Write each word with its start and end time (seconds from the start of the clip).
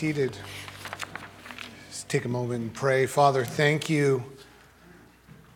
seated. 0.00 0.34
Just 1.90 2.08
take 2.08 2.24
a 2.24 2.28
moment 2.28 2.62
and 2.62 2.72
pray. 2.72 3.04
Father, 3.04 3.44
thank 3.44 3.90
you 3.90 4.24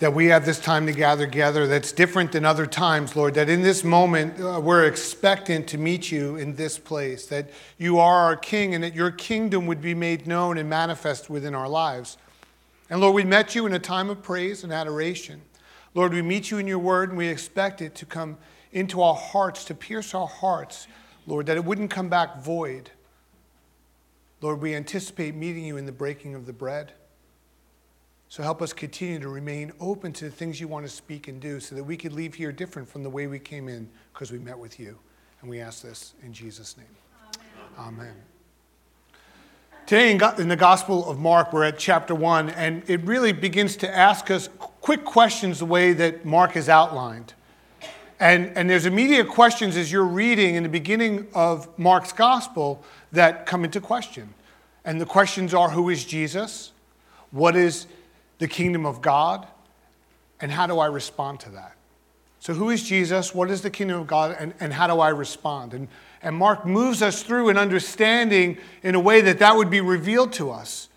that 0.01 0.13
we 0.13 0.27
have 0.27 0.45
this 0.45 0.61
time 0.61 0.85
to 0.85 0.93
gather 0.93 1.25
together 1.25 1.67
that's 1.67 1.93
different 1.93 2.31
than 2.31 2.45
other 2.45 2.67
times, 2.67 3.17
Lord. 3.17 3.33
That 3.33 3.49
in 3.49 3.63
this 3.63 3.83
moment, 3.83 4.39
uh, 4.39 4.61
we're 4.61 4.85
expectant 4.85 5.67
to 5.69 5.79
meet 5.79 6.13
you 6.13 6.37
in 6.37 6.57
this 6.57 6.79
place, 6.79 7.25
that 7.29 7.49
you 7.79 7.99
are 7.99 8.19
our 8.19 8.37
King 8.37 8.75
and 8.75 8.85
that 8.85 8.95
your 8.95 9.11
kingdom 9.11 9.67
would 9.67 9.81
be 9.81 9.95
made 9.95 10.27
known 10.27 10.59
and 10.59 10.69
manifest 10.69 11.31
within 11.31 11.55
our 11.55 11.67
lives. 11.67 12.19
And 12.91 13.01
Lord, 13.01 13.15
we 13.15 13.25
met 13.25 13.55
you 13.55 13.65
in 13.65 13.73
a 13.73 13.79
time 13.79 14.11
of 14.11 14.23
praise 14.23 14.63
and 14.63 14.75
adoration. 14.75 15.41
Lord, 15.95 16.13
we 16.13 16.21
meet 16.21 16.51
you 16.51 16.59
in 16.59 16.67
your 16.67 16.81
word 16.81 17.09
and 17.09 17.17
we 17.17 17.29
expect 17.29 17.81
it 17.81 17.95
to 17.95 18.05
come 18.05 18.37
into 18.73 19.01
our 19.01 19.15
hearts, 19.15 19.65
to 19.65 19.75
pierce 19.75 20.15
our 20.15 20.29
hearts, 20.29 20.87
Lord, 21.27 21.47
that 21.47 21.57
it 21.57 21.65
wouldn't 21.65 21.91
come 21.91 22.11
back 22.11 22.43
void. 22.43 22.91
Lord, 24.41 24.61
we 24.61 24.75
anticipate 24.75 25.35
meeting 25.35 25.65
you 25.65 25.77
in 25.77 25.87
the 25.87 25.93
breaking 25.93 26.35
of 26.35 26.47
the 26.47 26.53
bread. 26.53 26.93
So 28.29 28.43
help 28.43 28.61
us 28.61 28.73
continue 28.73 29.21
to 29.21 29.29
remain 29.29 29.73
open 29.79 30.13
to 30.15 30.25
the 30.25 30.31
things 30.31 30.61
you 30.61 30.67
want 30.67 30.85
to 30.85 30.93
speak 30.93 31.29
and 31.29 31.41
do 31.41 31.61
so 31.61 31.75
that 31.75 31.85
we 31.85 31.97
could 31.97 32.13
leave 32.13 32.35
here 32.35 32.53
different 32.53 32.89
from 32.89 33.03
the 33.03 33.11
way 33.11 33.27
we 33.27 33.39
came 33.39 33.69
in 33.69 33.89
because 34.13 34.33
we 34.33 34.39
met 34.39 34.59
with 34.59 34.81
you. 34.81 34.99
And 35.41 35.49
we 35.49 35.61
ask 35.61 35.83
this 35.83 36.15
in 36.23 36.33
Jesus' 36.33 36.77
name. 36.77 36.87
Amen. 37.79 37.99
Amen. 38.01 38.15
Today 39.87 40.11
in 40.11 40.49
the 40.49 40.57
Gospel 40.57 41.09
of 41.09 41.19
Mark, 41.19 41.53
we're 41.53 41.65
at 41.65 41.79
chapter 41.79 42.15
1, 42.15 42.51
and 42.51 42.83
it 42.89 43.03
really 43.03 43.33
begins 43.33 43.77
to 43.77 43.95
ask 43.95 44.31
us 44.31 44.49
quick 44.59 45.05
questions 45.05 45.59
the 45.59 45.67
way 45.67 45.93
that 45.93 46.25
Mark 46.25 46.53
has 46.53 46.71
outlined. 46.71 47.35
And, 48.25 48.57
and 48.57 48.71
there's 48.71 48.87
immediate 48.87 49.29
questions 49.29 49.77
as 49.77 49.93
you're 49.93 50.03
reading 50.03 50.55
in 50.55 50.63
the 50.63 50.69
beginning 50.71 51.29
of 51.35 51.69
Mark's 51.79 52.11
gospel 52.11 52.83
that 53.13 53.45
come 53.45 53.67
into 53.67 53.83
question. 53.83 54.33
And 54.83 54.99
the 54.99 55.05
questions 55.05 55.53
are 55.53 55.69
who 55.69 55.91
is 55.91 56.07
Jesus? 56.07 56.73
What 57.33 57.55
is 57.55 57.87
the 58.39 58.49
kingdom 58.49 58.87
of 58.87 59.03
God? 59.03 59.47
And 60.41 60.51
how 60.51 60.67
do 60.67 60.79
I 60.79 60.87
respond 60.87 61.41
to 61.41 61.51
that? 61.51 61.77
So, 62.41 62.55
who 62.55 62.71
is 62.71 62.83
Jesus? 62.83 63.35
What 63.35 63.51
is 63.51 63.61
the 63.61 63.69
kingdom 63.69 64.01
of 64.01 64.07
God? 64.07 64.35
And, 64.41 64.55
and 64.59 64.73
how 64.73 64.87
do 64.87 65.01
I 65.01 65.11
respond? 65.11 65.75
And, 65.75 65.89
and 66.23 66.35
Mark 66.35 66.65
moves 66.65 67.03
us 67.03 67.23
through 67.23 67.51
an 67.51 67.59
understanding 67.59 68.57
in 68.83 68.95
a 68.95 69.01
way 69.01 69.21
that 69.21 69.39
that 69.41 69.55
would 69.55 69.69
be 69.69 69.83
revealed 69.83 70.33
to 70.35 70.51
us. 70.51 70.89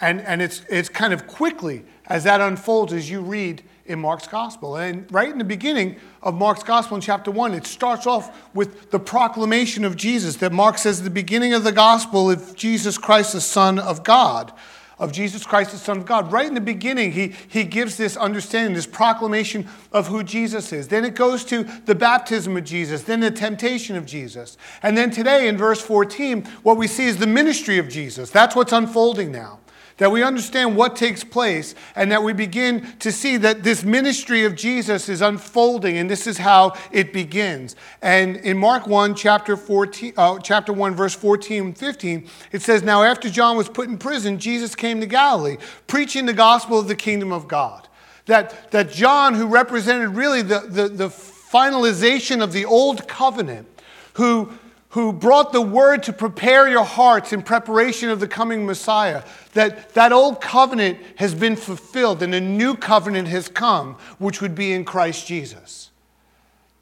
And, 0.00 0.20
and 0.20 0.40
it's, 0.40 0.64
it's 0.68 0.88
kind 0.88 1.12
of 1.12 1.26
quickly 1.26 1.84
as 2.06 2.22
that 2.24 2.40
unfolds 2.40 2.92
as 2.92 3.10
you 3.10 3.22
read 3.22 3.64
in 3.90 3.98
Mark's 3.98 4.28
gospel. 4.28 4.76
And 4.76 5.10
right 5.12 5.28
in 5.28 5.38
the 5.38 5.44
beginning 5.44 5.96
of 6.22 6.34
Mark's 6.34 6.62
gospel 6.62 6.94
in 6.94 7.00
chapter 7.00 7.30
1, 7.30 7.54
it 7.54 7.66
starts 7.66 8.06
off 8.06 8.54
with 8.54 8.90
the 8.90 9.00
proclamation 9.00 9.84
of 9.84 9.96
Jesus 9.96 10.36
that 10.36 10.52
Mark 10.52 10.78
says 10.78 11.02
the 11.02 11.10
beginning 11.10 11.54
of 11.54 11.64
the 11.64 11.72
gospel 11.72 12.30
of 12.30 12.54
Jesus 12.54 12.96
Christ, 12.96 13.32
the 13.32 13.40
Son 13.40 13.78
of 13.78 14.04
God. 14.04 14.52
Of 14.98 15.12
Jesus 15.12 15.46
Christ, 15.46 15.72
the 15.72 15.78
Son 15.78 15.96
of 15.96 16.04
God. 16.04 16.30
Right 16.30 16.46
in 16.46 16.52
the 16.52 16.60
beginning, 16.60 17.12
he, 17.12 17.34
he 17.48 17.64
gives 17.64 17.96
this 17.96 18.18
understanding, 18.18 18.74
this 18.74 18.86
proclamation 18.86 19.66
of 19.92 20.08
who 20.08 20.22
Jesus 20.22 20.74
is. 20.74 20.88
Then 20.88 21.06
it 21.06 21.14
goes 21.14 21.42
to 21.46 21.64
the 21.86 21.94
baptism 21.94 22.54
of 22.58 22.64
Jesus, 22.64 23.04
then 23.04 23.20
the 23.20 23.30
temptation 23.30 23.96
of 23.96 24.04
Jesus. 24.04 24.58
And 24.82 24.98
then 24.98 25.10
today 25.10 25.48
in 25.48 25.56
verse 25.56 25.80
14, 25.80 26.44
what 26.62 26.76
we 26.76 26.86
see 26.86 27.06
is 27.06 27.16
the 27.16 27.26
ministry 27.26 27.78
of 27.78 27.88
Jesus. 27.88 28.30
That's 28.30 28.54
what's 28.54 28.72
unfolding 28.72 29.32
now 29.32 29.60
that 30.00 30.10
we 30.10 30.22
understand 30.22 30.76
what 30.76 30.96
takes 30.96 31.22
place, 31.22 31.74
and 31.94 32.10
that 32.10 32.22
we 32.22 32.32
begin 32.32 32.90
to 33.00 33.12
see 33.12 33.36
that 33.36 33.62
this 33.62 33.84
ministry 33.84 34.46
of 34.46 34.56
Jesus 34.56 35.10
is 35.10 35.20
unfolding, 35.20 35.98
and 35.98 36.08
this 36.08 36.26
is 36.26 36.38
how 36.38 36.72
it 36.90 37.12
begins. 37.12 37.76
And 38.00 38.38
in 38.38 38.56
Mark 38.56 38.86
1, 38.86 39.14
chapter, 39.14 39.58
14, 39.58 40.14
uh, 40.16 40.38
chapter 40.38 40.72
1, 40.72 40.94
verse 40.94 41.14
14 41.14 41.62
and 41.62 41.76
15, 41.76 42.26
it 42.50 42.62
says, 42.62 42.82
Now 42.82 43.02
after 43.02 43.28
John 43.28 43.58
was 43.58 43.68
put 43.68 43.90
in 43.90 43.98
prison, 43.98 44.38
Jesus 44.38 44.74
came 44.74 45.00
to 45.00 45.06
Galilee, 45.06 45.58
preaching 45.86 46.24
the 46.24 46.32
gospel 46.32 46.78
of 46.78 46.88
the 46.88 46.96
kingdom 46.96 47.30
of 47.30 47.46
God. 47.46 47.86
That, 48.24 48.70
that 48.70 48.90
John, 48.90 49.34
who 49.34 49.48
represented 49.48 50.16
really 50.16 50.40
the, 50.40 50.60
the, 50.60 50.88
the 50.88 51.08
finalization 51.08 52.42
of 52.42 52.54
the 52.54 52.64
old 52.64 53.06
covenant, 53.06 53.68
who 54.14 54.50
who 54.90 55.12
brought 55.12 55.52
the 55.52 55.62
word 55.62 56.02
to 56.02 56.12
prepare 56.12 56.68
your 56.68 56.84
hearts 56.84 57.32
in 57.32 57.42
preparation 57.42 58.10
of 58.10 58.18
the 58.18 58.26
coming 58.26 58.66
Messiah. 58.66 59.22
That 59.54 59.94
that 59.94 60.12
old 60.12 60.40
covenant 60.40 60.98
has 61.16 61.34
been 61.34 61.56
fulfilled 61.56 62.22
and 62.22 62.34
a 62.34 62.40
new 62.40 62.74
covenant 62.74 63.28
has 63.28 63.48
come, 63.48 63.96
which 64.18 64.40
would 64.40 64.54
be 64.54 64.72
in 64.72 64.84
Christ 64.84 65.26
Jesus. 65.26 65.90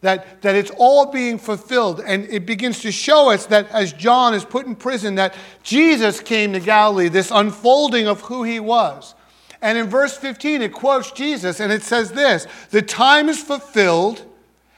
That, 0.01 0.43
that 0.43 0.55
it's 0.55 0.71
all 0.77 1.07
being 1.07 1.39
fulfilled. 1.39 2.01
And 2.01 2.25
it 2.31 2.47
begins 2.47 2.81
to 2.83 2.93
show 2.93 3.31
us 3.31 3.47
that 3.47 3.69
as 3.71 3.93
John 3.93 4.33
is 4.33 4.45
put 4.45 4.65
in 4.65 4.77
prison, 4.77 5.17
that 5.17 5.35
Jesus 5.63 6.21
came 6.21 6.53
to 6.53 6.61
Galilee, 6.61 7.09
this 7.09 7.31
unfolding 7.31 8.07
of 8.07 8.21
who 8.23 8.45
he 8.45 8.61
was. 8.61 9.15
And 9.61 9.77
in 9.77 9.89
verse 9.89 10.17
15, 10.17 10.63
it 10.63 10.73
quotes 10.73 11.11
Jesus 11.11 11.61
and 11.61 11.73
it 11.73 11.83
says 11.83 12.13
this 12.13 12.47
The 12.71 12.81
time 12.81 13.29
is 13.29 13.43
fulfilled 13.43 14.25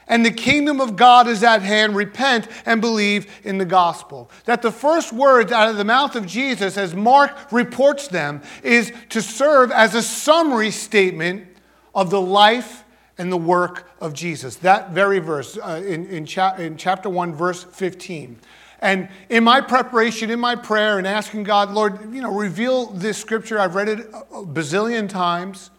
and 0.07 0.25
the 0.25 0.31
kingdom 0.31 0.81
of 0.81 0.95
God 0.95 1.27
is 1.27 1.43
at 1.43 1.61
hand. 1.61 1.95
Repent 1.95 2.47
and 2.65 2.81
believe 2.81 3.31
in 3.43 3.57
the 3.57 3.65
gospel. 3.65 4.29
That 4.45 4.61
the 4.61 4.71
first 4.71 5.13
words 5.13 5.51
out 5.51 5.69
of 5.69 5.77
the 5.77 5.85
mouth 5.85 6.15
of 6.15 6.25
Jesus, 6.25 6.77
as 6.77 6.93
Mark 6.93 7.51
reports 7.51 8.07
them, 8.07 8.41
is 8.63 8.91
to 9.09 9.21
serve 9.21 9.71
as 9.71 9.95
a 9.95 10.01
summary 10.01 10.71
statement 10.71 11.47
of 11.95 12.09
the 12.09 12.21
life 12.21 12.83
and 13.17 13.31
the 13.31 13.37
work 13.37 13.89
of 14.01 14.13
Jesus. 14.13 14.55
That 14.57 14.91
very 14.91 15.19
verse 15.19 15.57
uh, 15.57 15.81
in, 15.85 16.07
in, 16.07 16.25
cha- 16.25 16.55
in 16.55 16.77
chapter 16.77 17.09
1, 17.09 17.35
verse 17.35 17.63
15. 17.63 18.39
And 18.79 19.09
in 19.29 19.43
my 19.43 19.61
preparation, 19.61 20.31
in 20.31 20.39
my 20.39 20.55
prayer, 20.55 20.97
and 20.97 21.05
asking 21.05 21.43
God, 21.43 21.71
Lord, 21.71 22.13
you 22.13 22.21
know, 22.21 22.33
reveal 22.33 22.87
this 22.87 23.17
scripture. 23.17 23.59
I've 23.59 23.75
read 23.75 23.89
it 23.89 23.99
a 24.09 24.43
bazillion 24.43 25.07
times. 25.07 25.69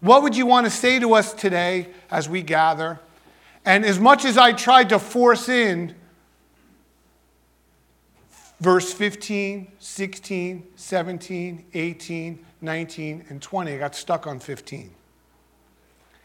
What 0.00 0.22
would 0.24 0.36
you 0.36 0.44
want 0.44 0.66
to 0.66 0.70
say 0.70 0.98
to 0.98 1.14
us 1.14 1.32
today 1.32 1.88
as 2.10 2.28
we 2.28 2.42
gather? 2.42 2.98
And 3.68 3.84
as 3.84 4.00
much 4.00 4.24
as 4.24 4.38
I 4.38 4.52
tried 4.52 4.88
to 4.88 4.98
force 4.98 5.50
in 5.50 5.94
verse 8.60 8.90
15, 8.94 9.70
16, 9.78 10.68
17, 10.74 11.64
18, 11.74 12.46
19, 12.62 13.24
and 13.28 13.42
20, 13.42 13.74
I 13.74 13.76
got 13.76 13.94
stuck 13.94 14.26
on 14.26 14.38
15. 14.38 14.90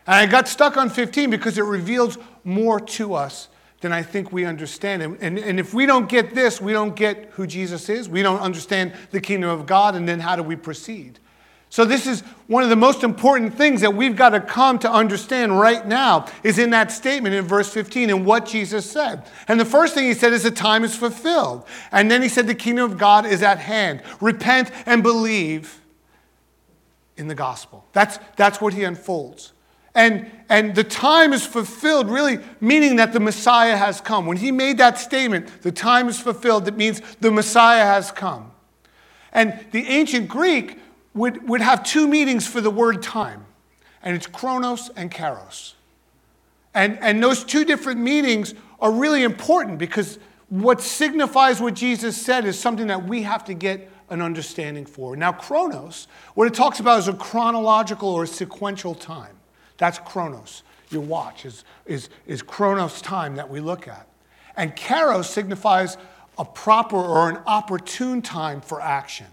And 0.07 0.15
I 0.15 0.25
got 0.25 0.47
stuck 0.47 0.77
on 0.77 0.89
15 0.89 1.29
because 1.29 1.57
it 1.57 1.63
reveals 1.63 2.17
more 2.45 2.79
to 2.79 3.13
us 3.13 3.49
than 3.81 3.91
I 3.91 4.03
think 4.03 4.31
we 4.31 4.45
understand. 4.45 5.03
And, 5.03 5.17
and, 5.19 5.37
and 5.37 5.59
if 5.59 5.73
we 5.73 5.85
don't 5.85 6.07
get 6.07 6.33
this, 6.33 6.61
we 6.61 6.71
don't 6.71 6.95
get 6.95 7.31
who 7.31 7.45
Jesus 7.45 7.89
is, 7.89 8.07
we 8.07 8.21
don't 8.21 8.39
understand 8.39 8.93
the 9.11 9.19
kingdom 9.19 9.49
of 9.49 9.65
God, 9.65 9.95
and 9.95 10.07
then 10.07 10.21
how 10.21 10.37
do 10.37 10.43
we 10.43 10.55
proceed? 10.55 11.19
So, 11.73 11.85
this 11.85 12.05
is 12.05 12.21
one 12.45 12.61
of 12.61 12.69
the 12.69 12.75
most 12.75 13.03
important 13.03 13.55
things 13.55 13.81
that 13.81 13.95
we've 13.95 14.15
got 14.15 14.29
to 14.29 14.39
come 14.39 14.77
to 14.77 14.91
understand 14.91 15.59
right 15.59 15.83
now 15.87 16.27
is 16.43 16.59
in 16.59 16.69
that 16.69 16.91
statement 16.91 17.33
in 17.33 17.45
verse 17.45 17.67
15 17.73 18.11
and 18.11 18.27
what 18.27 18.45
Jesus 18.45 18.87
said. 18.87 19.25
And 19.47 19.59
the 19.59 19.65
first 19.65 19.95
thing 19.95 20.03
he 20.03 20.13
said 20.13 20.33
is 20.33 20.43
the 20.43 20.51
time 20.51 20.83
is 20.83 20.95
fulfilled. 20.95 21.65
And 21.91 22.11
then 22.11 22.21
he 22.21 22.29
said 22.29 22.45
the 22.45 22.53
kingdom 22.53 22.91
of 22.91 22.99
God 22.99 23.25
is 23.25 23.41
at 23.41 23.57
hand. 23.57 24.03
Repent 24.21 24.69
and 24.85 25.01
believe 25.01 25.81
in 27.17 27.27
the 27.27 27.33
gospel. 27.33 27.87
That's, 27.91 28.19
that's 28.35 28.61
what 28.61 28.75
he 28.75 28.83
unfolds. 28.83 29.53
And, 29.95 30.29
and 30.49 30.75
the 30.75 30.83
time 30.83 31.33
is 31.33 31.43
fulfilled, 31.43 32.07
really 32.07 32.37
meaning 32.61 32.97
that 32.97 33.13
the 33.13 33.19
Messiah 33.19 33.77
has 33.77 33.99
come. 33.99 34.27
When 34.27 34.37
he 34.37 34.51
made 34.51 34.77
that 34.77 34.99
statement, 34.99 35.63
the 35.63 35.71
time 35.71 36.07
is 36.07 36.19
fulfilled, 36.19 36.67
it 36.67 36.77
means 36.77 37.01
the 37.19 37.31
Messiah 37.31 37.85
has 37.85 38.11
come. 38.11 38.51
And 39.31 39.65
the 39.71 39.87
ancient 39.87 40.29
Greek 40.29 40.77
would, 41.13 41.47
would 41.47 41.61
have 41.61 41.83
two 41.83 42.07
meanings 42.07 42.47
for 42.47 42.61
the 42.61 42.69
word 42.69 43.03
time, 43.03 43.45
and 44.01 44.15
it's 44.15 44.27
chronos 44.27 44.89
and 44.95 45.11
kairos. 45.11 45.73
And, 46.73 46.97
and 46.99 47.21
those 47.21 47.43
two 47.43 47.65
different 47.65 47.99
meanings 47.99 48.53
are 48.79 48.91
really 48.91 49.23
important 49.23 49.77
because 49.77 50.17
what 50.49 50.81
signifies 50.81 51.61
what 51.61 51.75
Jesus 51.75 52.19
said 52.19 52.45
is 52.45 52.59
something 52.59 52.87
that 52.87 53.05
we 53.07 53.23
have 53.23 53.45
to 53.45 53.53
get 53.53 53.89
an 54.09 54.21
understanding 54.21 54.85
for. 54.85 55.15
Now, 55.15 55.31
chronos, 55.31 56.07
what 56.33 56.47
it 56.47 56.53
talks 56.53 56.79
about 56.79 56.99
is 56.99 57.07
a 57.07 57.13
chronological 57.13 58.09
or 58.09 58.25
sequential 58.25 58.95
time. 58.95 59.35
That's 59.77 59.99
chronos. 59.99 60.63
Your 60.89 61.01
watch 61.01 61.45
is, 61.45 61.63
is, 61.85 62.09
is 62.27 62.41
chronos 62.41 63.01
time 63.01 63.35
that 63.35 63.49
we 63.49 63.59
look 63.59 63.87
at. 63.87 64.07
And 64.55 64.75
kairos 64.75 65.25
signifies 65.25 65.97
a 66.37 66.45
proper 66.45 66.97
or 66.97 67.29
an 67.29 67.37
opportune 67.45 68.21
time 68.21 68.61
for 68.61 68.81
action 68.81 69.27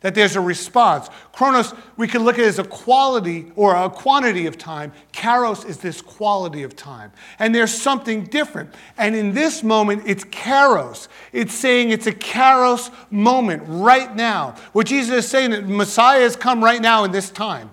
that 0.00 0.14
there's 0.14 0.36
a 0.36 0.40
response. 0.40 1.08
Chronos, 1.32 1.74
we 1.96 2.08
can 2.08 2.24
look 2.24 2.38
at 2.38 2.44
it 2.44 2.48
as 2.48 2.58
a 2.58 2.64
quality 2.64 3.52
or 3.54 3.74
a 3.74 3.90
quantity 3.90 4.46
of 4.46 4.56
time. 4.56 4.92
Kairos 5.12 5.68
is 5.68 5.78
this 5.78 6.00
quality 6.00 6.62
of 6.62 6.74
time. 6.74 7.12
And 7.38 7.54
there's 7.54 7.72
something 7.72 8.24
different. 8.24 8.74
And 8.96 9.14
in 9.14 9.34
this 9.34 9.62
moment, 9.62 10.04
it's 10.06 10.24
Kairos. 10.24 11.08
It's 11.32 11.54
saying 11.54 11.90
it's 11.90 12.06
a 12.06 12.12
Kairos 12.12 12.90
moment 13.10 13.62
right 13.66 14.14
now. 14.14 14.56
What 14.72 14.86
Jesus 14.86 15.24
is 15.24 15.30
saying 15.30 15.50
that 15.50 15.68
Messiah 15.68 16.20
has 16.20 16.36
come 16.36 16.64
right 16.64 16.80
now 16.80 17.04
in 17.04 17.12
this 17.12 17.30
time. 17.30 17.70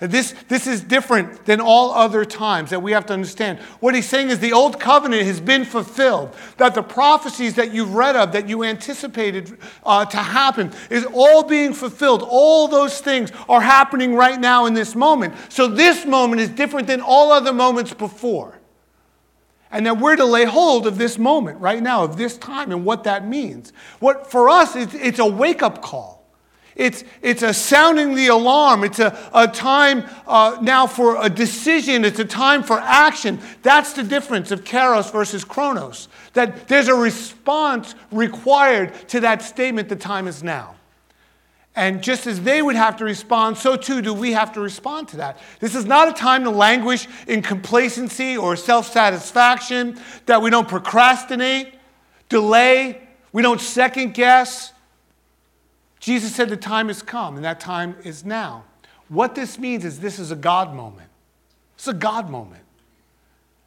This, 0.00 0.32
this 0.46 0.68
is 0.68 0.80
different 0.80 1.44
than 1.44 1.60
all 1.60 1.92
other 1.92 2.24
times 2.24 2.70
that 2.70 2.80
we 2.80 2.92
have 2.92 3.06
to 3.06 3.12
understand. 3.12 3.58
What 3.80 3.96
he's 3.96 4.08
saying 4.08 4.28
is 4.28 4.38
the 4.38 4.52
old 4.52 4.78
covenant 4.78 5.24
has 5.24 5.40
been 5.40 5.64
fulfilled, 5.64 6.36
that 6.56 6.76
the 6.76 6.82
prophecies 6.82 7.54
that 7.54 7.74
you've 7.74 7.94
read 7.94 8.14
of, 8.14 8.30
that 8.32 8.48
you 8.48 8.62
anticipated 8.62 9.58
uh, 9.82 10.04
to 10.04 10.16
happen, 10.18 10.70
is 10.88 11.04
all 11.12 11.42
being 11.42 11.72
fulfilled. 11.72 12.24
All 12.28 12.68
those 12.68 13.00
things 13.00 13.32
are 13.48 13.60
happening 13.60 14.14
right 14.14 14.38
now 14.38 14.66
in 14.66 14.74
this 14.74 14.94
moment. 14.94 15.34
So 15.48 15.66
this 15.66 16.06
moment 16.06 16.42
is 16.42 16.48
different 16.50 16.86
than 16.86 17.00
all 17.00 17.32
other 17.32 17.52
moments 17.52 17.92
before. 17.92 18.60
And 19.72 19.84
that 19.84 19.98
we're 19.98 20.16
to 20.16 20.24
lay 20.24 20.44
hold 20.44 20.86
of 20.86 20.96
this 20.96 21.18
moment 21.18 21.60
right 21.60 21.82
now, 21.82 22.04
of 22.04 22.16
this 22.16 22.38
time, 22.38 22.70
and 22.70 22.84
what 22.84 23.02
that 23.04 23.26
means. 23.26 23.72
What 23.98 24.30
for 24.30 24.48
us, 24.48 24.76
it's, 24.76 24.94
it's 24.94 25.18
a 25.18 25.26
wake 25.26 25.60
up 25.60 25.82
call. 25.82 26.17
It's, 26.78 27.02
it's 27.22 27.42
a 27.42 27.52
sounding 27.52 28.14
the 28.14 28.28
alarm. 28.28 28.84
It's 28.84 29.00
a, 29.00 29.18
a 29.34 29.48
time 29.48 30.04
uh, 30.28 30.58
now 30.62 30.86
for 30.86 31.20
a 31.20 31.28
decision. 31.28 32.04
It's 32.04 32.20
a 32.20 32.24
time 32.24 32.62
for 32.62 32.78
action. 32.78 33.40
That's 33.62 33.94
the 33.94 34.04
difference 34.04 34.52
of 34.52 34.62
kairos 34.62 35.10
versus 35.12 35.44
chronos. 35.44 36.08
That 36.34 36.68
there's 36.68 36.86
a 36.86 36.94
response 36.94 37.96
required 38.12 38.94
to 39.08 39.20
that 39.20 39.42
statement, 39.42 39.88
the 39.88 39.96
time 39.96 40.28
is 40.28 40.44
now. 40.44 40.76
And 41.74 42.00
just 42.00 42.28
as 42.28 42.40
they 42.42 42.62
would 42.62 42.76
have 42.76 42.96
to 42.98 43.04
respond, 43.04 43.58
so 43.58 43.76
too 43.76 44.00
do 44.00 44.14
we 44.14 44.32
have 44.32 44.52
to 44.52 44.60
respond 44.60 45.08
to 45.08 45.16
that. 45.18 45.38
This 45.58 45.74
is 45.74 45.84
not 45.84 46.08
a 46.08 46.12
time 46.12 46.44
to 46.44 46.50
languish 46.50 47.08
in 47.26 47.42
complacency 47.42 48.36
or 48.36 48.54
self 48.54 48.90
satisfaction, 48.92 49.98
that 50.26 50.42
we 50.42 50.50
don't 50.50 50.68
procrastinate, 50.68 51.74
delay, 52.28 53.00
we 53.32 53.42
don't 53.42 53.60
second 53.60 54.14
guess 54.14 54.72
Jesus 56.00 56.34
said 56.34 56.48
the 56.48 56.56
time 56.56 56.88
has 56.88 57.02
come, 57.02 57.36
and 57.36 57.44
that 57.44 57.60
time 57.60 57.96
is 58.04 58.24
now. 58.24 58.64
What 59.08 59.34
this 59.34 59.58
means 59.58 59.84
is 59.84 60.00
this 60.00 60.18
is 60.18 60.30
a 60.30 60.36
God 60.36 60.74
moment. 60.74 61.08
It's 61.74 61.88
a 61.88 61.94
God 61.94 62.30
moment. 62.30 62.64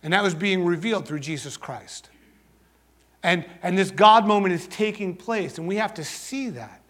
And 0.03 0.13
that 0.13 0.23
was 0.23 0.33
being 0.33 0.65
revealed 0.65 1.07
through 1.07 1.19
Jesus 1.19 1.57
Christ. 1.57 2.09
And, 3.23 3.45
and 3.61 3.77
this 3.77 3.91
God 3.91 4.25
moment 4.25 4.53
is 4.53 4.67
taking 4.67 5.15
place, 5.15 5.57
and 5.57 5.67
we 5.67 5.75
have 5.75 5.93
to 5.95 6.03
see 6.03 6.49
that. 6.51 6.81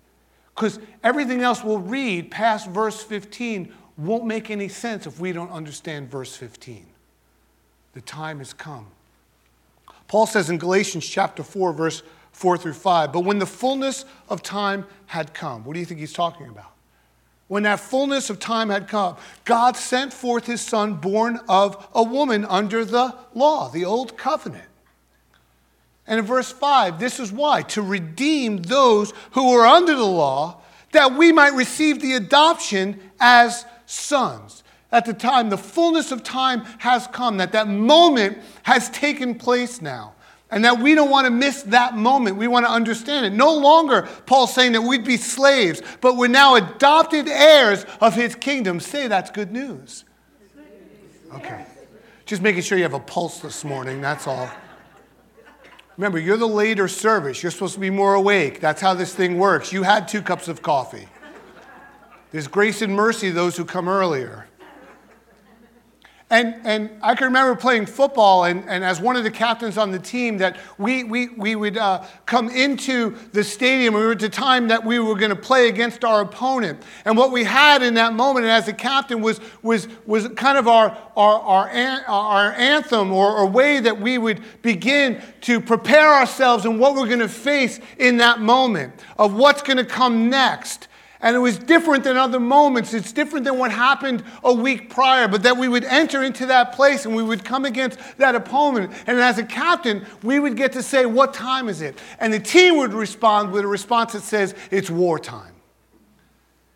Because 0.56 0.80
everything 1.04 1.42
else 1.42 1.64
we'll 1.64 1.80
read 1.80 2.32
past 2.32 2.70
verse 2.70 3.02
15 3.02 3.74
won't 3.98 4.26
make 4.26 4.50
any 4.50 4.68
sense 4.68 5.08
if 5.08 5.20
we 5.20 5.32
don't 5.32 5.52
understand 5.52 6.10
verse 6.10 6.36
15. 6.36 6.86
The 7.94 8.02
time 8.02 8.40
has 8.40 8.54
come. 8.54 8.88
Paul 10.08 10.26
says 10.26 10.50
in 10.50 10.58
Galatians 10.58 11.08
chapter 11.08 11.44
4, 11.44 11.74
verse 11.74 12.04
4 12.42 12.58
through 12.58 12.74
5. 12.74 13.14
But 13.14 13.20
when 13.20 13.38
the 13.38 13.46
fullness 13.46 14.04
of 14.28 14.42
time 14.42 14.88
had 15.06 15.32
come, 15.32 15.64
what 15.64 15.76
do 15.76 15.80
you 15.80 15.86
think 15.86 16.00
he's 16.00 16.12
talking 16.12 16.48
about? 16.48 16.72
When 17.48 17.62
that 17.64 17.80
fullness 17.80 18.32
of 18.32 18.40
time 18.40 18.70
had 18.70 18.88
come, 18.88 19.16
God 19.46 19.78
sent 19.78 20.12
forth 20.12 20.48
his 20.48 20.60
son, 20.60 20.96
born 20.96 21.40
of 21.48 21.88
a 21.94 22.02
woman 22.02 22.44
under 22.46 22.84
the 22.84 23.16
law, 23.36 23.70
the 23.70 23.86
old 23.86 24.18
covenant. 24.18 24.66
And 26.08 26.18
in 26.18 26.26
verse 26.26 26.52
5, 26.52 27.00
this 27.00 27.20
is 27.20 27.32
why 27.32 27.62
to 27.62 27.84
redeem 27.84 28.58
those 28.58 29.14
who 29.34 29.52
were 29.52 29.68
under 29.68 29.96
the 29.96 30.04
law, 30.04 30.62
that 30.94 31.14
we 31.14 31.32
might 31.32 31.54
receive 31.54 32.02
the 32.02 32.14
adoption 32.14 33.00
as 33.20 33.66
sons. 33.86 34.64
At 34.92 35.06
the 35.06 35.14
time, 35.14 35.52
the 35.52 35.60
fullness 35.60 36.12
of 36.12 36.24
time 36.24 36.62
has 36.80 37.06
come, 37.06 37.38
that 37.38 37.52
that 37.52 37.68
moment 37.68 38.40
has 38.64 38.90
taken 38.90 39.36
place 39.36 39.80
now. 39.80 40.16
And 40.51 40.65
that 40.65 40.80
we 40.80 40.95
don't 40.95 41.09
want 41.09 41.25
to 41.25 41.31
miss 41.31 41.63
that 41.63 41.95
moment. 41.95 42.36
We 42.36 42.48
want 42.48 42.65
to 42.65 42.71
understand 42.71 43.25
it. 43.25 43.31
No 43.31 43.56
longer, 43.56 44.07
Paul's 44.25 44.53
saying 44.53 44.74
that 44.74 44.81
we'd 44.81 45.06
be 45.06 45.15
slaves, 45.15 45.81
but 46.01 46.18
we're 46.18 46.27
now 46.27 46.56
adopted 46.56 47.30
heirs 47.30 47.86
of 48.01 48.15
his 48.15 48.36
kingdom. 48.36 48.81
Say 48.81 49.07
that's 49.07 49.31
good 49.31 49.51
news. 49.51 50.03
Okay. 51.33 51.65
Just 52.25 52.42
making 52.42 52.63
sure 52.63 52.77
you 52.77 52.83
have 52.83 52.94
a 52.94 53.00
pulse 53.00 53.39
this 53.39 53.63
morning, 53.63 54.01
that's 54.01 54.27
all. 54.27 54.50
Remember, 55.98 56.19
you're 56.19 56.38
the 56.38 56.48
later 56.48 56.88
service. 56.88 57.44
You're 57.44 57.51
supposed 57.51 57.75
to 57.75 57.80
be 57.80 57.89
more 57.89 58.13
awake. 58.13 58.59
That's 58.59 58.81
how 58.81 58.94
this 58.94 59.13
thing 59.13 59.38
works. 59.38 59.71
You 59.71 59.83
had 59.83 60.07
two 60.07 60.21
cups 60.21 60.48
of 60.48 60.62
coffee. 60.62 61.07
There's 62.31 62.48
grace 62.48 62.81
and 62.81 62.95
mercy 62.95 63.27
to 63.27 63.33
those 63.33 63.57
who 63.57 63.65
come 63.65 63.88
earlier. 63.88 64.48
And, 66.31 66.56
and 66.63 66.89
I 67.01 67.13
can 67.13 67.25
remember 67.25 67.57
playing 67.57 67.88
football, 67.88 68.45
and, 68.45 68.63
and 68.69 68.86
as 68.86 69.01
one 69.01 69.18
of 69.18 69.25
the 69.25 69.30
captains 69.30 69.78
on 69.78 69.92
the 69.92 70.00
team, 70.00 70.38
that 70.38 70.57
we, 70.78 71.04
we, 71.04 71.28
we 71.28 71.57
would 71.57 71.78
uh, 71.78 72.06
come 72.25 72.50
into 72.50 73.18
the 73.33 73.44
stadium. 73.44 73.94
We 73.94 74.00
were 74.00 74.13
at 74.13 74.19
the 74.19 74.30
time 74.30 74.69
that 74.69 74.86
we 74.86 74.98
were 75.00 75.16
going 75.16 75.31
to 75.31 75.36
play 75.36 75.68
against 75.68 76.06
our 76.06 76.22
opponent. 76.22 76.81
And 77.04 77.18
what 77.18 77.33
we 77.33 77.44
had 77.44 77.83
in 77.83 77.95
that 77.95 78.13
moment, 78.13 78.45
and 78.45 78.51
as 78.51 78.69
a 78.69 78.74
captain, 78.74 79.22
was, 79.22 79.42
was, 79.62 79.89
was 80.06 80.30
kind 80.30 80.57
of 80.57 80.69
our, 80.69 80.98
our, 81.18 81.42
our, 81.42 81.69
our 82.07 82.54
anthem 82.54 83.12
or 83.12 83.42
a 83.42 83.45
way 83.45 83.81
that 83.81 84.00
we 84.00 84.18
would 84.18 84.42
begin 84.62 85.22
to 85.42 85.60
prepare 85.60 86.13
ourselves 86.13 86.63
and 86.63 86.80
what 86.80 86.95
we're 86.95 87.07
going 87.07 87.19
to 87.19 87.27
face 87.27 87.81
in 87.98 88.16
that 88.18 88.39
moment, 88.39 88.94
of 89.18 89.34
what's 89.34 89.62
going 89.62 89.75
to 89.75 89.86
come 89.86 90.30
next. 90.30 90.88
And 91.22 91.36
it 91.36 91.40
was 91.40 91.60
different 91.60 92.04
than 92.04 92.18
other 92.18 92.40
moments. 92.40 92.96
It's 92.96 93.12
different 93.12 93.46
than 93.46 93.60
what 93.60 93.72
happened 93.72 94.24
a 94.44 94.52
week 94.52 94.90
prior, 94.90 95.28
but 95.28 95.44
that 95.44 95.56
we 95.56 95.68
would 95.68 95.84
enter 95.84 96.24
into 96.24 96.48
that 96.48 96.74
place 96.74 97.06
and 97.06 97.16
we 97.16 97.22
would 97.22 97.46
come 97.46 97.64
against 97.64 98.00
that 98.18 98.34
opponent. 98.34 98.92
And 99.06 99.20
as 99.20 99.38
a 99.38 99.44
captain, 99.44 100.06
we 100.24 100.40
would 100.40 100.58
get 100.58 100.74
to 100.74 100.82
say, 100.82 101.06
What 101.06 101.34
time 101.34 101.70
is 101.70 101.82
it? 101.82 102.00
And 102.20 102.34
the 102.34 102.40
team 102.40 102.78
would 102.78 102.94
respond 102.94 103.52
with 103.52 103.64
a 103.64 103.68
response 103.68 104.14
that 104.14 104.24
says, 104.24 104.56
It's 104.72 104.90
wartime. 104.90 105.54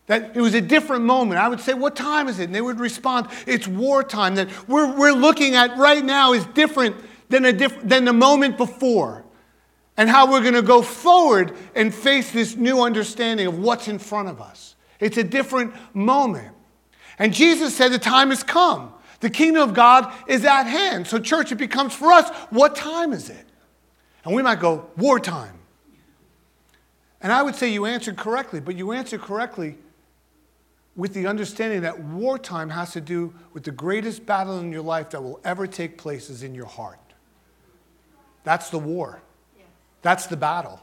That 0.06 0.38
it 0.38 0.42
was 0.42 0.54
a 0.54 0.62
different 0.62 1.06
moment. 1.06 1.42
I 1.42 1.48
would 1.48 1.60
say, 1.60 1.74
What 1.74 1.96
time 1.96 2.28
is 2.28 2.38
it? 2.38 2.44
And 2.44 2.56
they 2.56 2.62
would 2.62 2.80
respond, 2.80 3.30
It's 3.48 3.68
wartime. 3.68 4.36
That 4.36 4.50
we're, 4.70 4.96
we're 4.96 5.14
looking 5.14 5.56
at 5.56 5.76
right 5.80 6.06
now 6.06 6.34
is 6.34 6.46
different 6.48 6.96
than, 7.30 7.46
a 7.46 7.52
diff- 7.52 7.82
than 7.82 8.06
the 8.06 8.14
moment 8.14 8.58
before 8.58 9.25
and 9.98 10.10
how 10.10 10.32
we're 10.32 10.42
going 10.42 10.54
to 10.56 10.62
go 10.62 10.82
forward 10.82 11.56
and 11.74 11.94
face 11.94 12.32
this 12.32 12.56
new 12.56 12.82
understanding 12.82 13.48
of 13.48 13.60
what's 13.60 13.88
in 13.88 14.00
front 14.00 14.28
of 14.28 14.42
us. 14.42 14.76
It's 15.00 15.18
a 15.18 15.24
different 15.24 15.74
moment. 15.96 16.54
And 17.18 17.34
Jesus 17.34 17.76
said, 17.76 17.92
The 17.92 18.00
time 18.00 18.30
has 18.30 18.44
come. 18.44 18.94
The 19.22 19.30
kingdom 19.30 19.70
of 19.70 19.74
God 19.74 20.14
is 20.28 20.44
at 20.44 20.66
hand. 20.66 21.08
So, 21.08 21.20
church, 21.20 21.52
it 21.52 21.56
becomes 21.56 21.94
for 21.94 22.12
us, 22.12 22.30
what 22.50 22.76
time 22.76 23.14
is 23.14 23.30
it? 23.30 23.46
And 24.24 24.36
we 24.36 24.42
might 24.42 24.60
go, 24.60 24.90
wartime. 24.98 25.58
And 27.22 27.32
I 27.32 27.42
would 27.42 27.56
say 27.56 27.70
you 27.70 27.86
answered 27.86 28.18
correctly, 28.18 28.60
but 28.60 28.76
you 28.76 28.92
answered 28.92 29.22
correctly 29.22 29.78
with 30.96 31.14
the 31.14 31.28
understanding 31.28 31.82
that 31.82 32.00
wartime 32.00 32.70
has 32.70 32.94
to 32.94 33.02
do 33.02 33.34
with 33.54 33.64
the 33.64 33.72
greatest 33.72 34.26
battle 34.26 34.60
in 34.60 34.72
your 34.72 34.82
life 34.82 35.10
that 35.12 35.22
will 35.22 35.40
ever 35.44 35.68
take 35.68 35.98
place 35.98 36.30
is 36.30 36.44
in 36.44 36.56
your 36.56 36.66
heart. 36.66 37.00
That's 38.44 38.70
the 38.70 38.80
war. 38.80 39.22
That's 40.06 40.28
the 40.28 40.38
battle. 40.38 40.80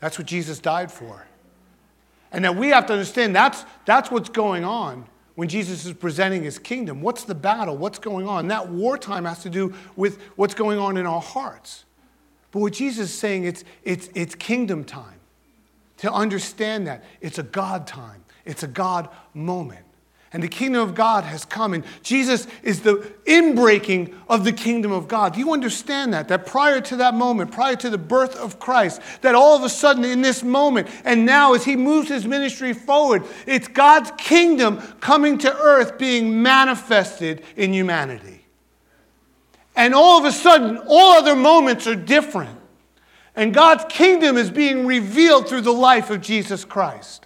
That's 0.00 0.16
what 0.16 0.26
Jesus 0.26 0.58
died 0.58 0.90
for. 0.90 1.26
And 2.32 2.42
now 2.42 2.52
we 2.52 2.70
have 2.70 2.86
to 2.86 2.94
understand 2.94 3.36
that's, 3.36 3.66
that's 3.84 4.10
what's 4.10 4.30
going 4.30 4.64
on 4.64 5.06
when 5.34 5.46
Jesus 5.46 5.84
is 5.84 5.92
presenting 5.92 6.42
his 6.42 6.58
kingdom. 6.58 7.02
What's 7.02 7.24
the 7.24 7.34
battle? 7.34 7.76
What's 7.76 7.98
going 7.98 8.26
on? 8.26 8.48
That 8.48 8.70
wartime 8.70 9.26
has 9.26 9.42
to 9.42 9.50
do 9.50 9.74
with 9.94 10.22
what's 10.36 10.54
going 10.54 10.78
on 10.78 10.96
in 10.96 11.04
our 11.04 11.20
hearts. 11.20 11.84
But 12.50 12.60
what 12.60 12.72
Jesus 12.72 13.10
is 13.10 13.18
saying, 13.18 13.44
it's, 13.44 13.62
it's, 13.82 14.08
it's 14.14 14.34
kingdom 14.34 14.84
time. 14.84 15.20
To 15.98 16.10
understand 16.10 16.86
that, 16.86 17.04
it's 17.20 17.38
a 17.38 17.42
God 17.42 17.86
time, 17.86 18.24
it's 18.46 18.62
a 18.62 18.68
God 18.68 19.10
moment 19.34 19.84
and 20.34 20.42
the 20.42 20.48
kingdom 20.48 20.82
of 20.82 20.96
God 20.96 21.22
has 21.22 21.44
come. 21.44 21.74
And 21.74 21.84
Jesus 22.02 22.48
is 22.64 22.80
the 22.80 22.96
inbreaking 23.24 24.12
of 24.28 24.44
the 24.44 24.52
kingdom 24.52 24.90
of 24.90 25.06
God. 25.06 25.32
Do 25.32 25.38
you 25.38 25.52
understand 25.52 26.12
that? 26.12 26.26
That 26.26 26.44
prior 26.44 26.80
to 26.80 26.96
that 26.96 27.14
moment, 27.14 27.52
prior 27.52 27.76
to 27.76 27.88
the 27.88 27.98
birth 27.98 28.34
of 28.34 28.58
Christ, 28.58 29.00
that 29.20 29.36
all 29.36 29.56
of 29.56 29.62
a 29.62 29.68
sudden 29.68 30.04
in 30.04 30.22
this 30.22 30.42
moment, 30.42 30.88
and 31.04 31.24
now 31.24 31.54
as 31.54 31.64
he 31.64 31.76
moves 31.76 32.08
his 32.08 32.26
ministry 32.26 32.72
forward, 32.72 33.22
it's 33.46 33.68
God's 33.68 34.10
kingdom 34.18 34.78
coming 34.98 35.38
to 35.38 35.56
earth 35.56 35.98
being 35.98 36.42
manifested 36.42 37.44
in 37.54 37.72
humanity. 37.72 38.44
And 39.76 39.94
all 39.94 40.18
of 40.18 40.24
a 40.24 40.32
sudden, 40.32 40.78
all 40.88 41.12
other 41.12 41.36
moments 41.36 41.86
are 41.86 41.94
different. 41.94 42.58
And 43.36 43.54
God's 43.54 43.84
kingdom 43.88 44.36
is 44.36 44.50
being 44.50 44.84
revealed 44.84 45.48
through 45.48 45.60
the 45.60 45.72
life 45.72 46.10
of 46.10 46.20
Jesus 46.20 46.64
Christ. 46.64 47.23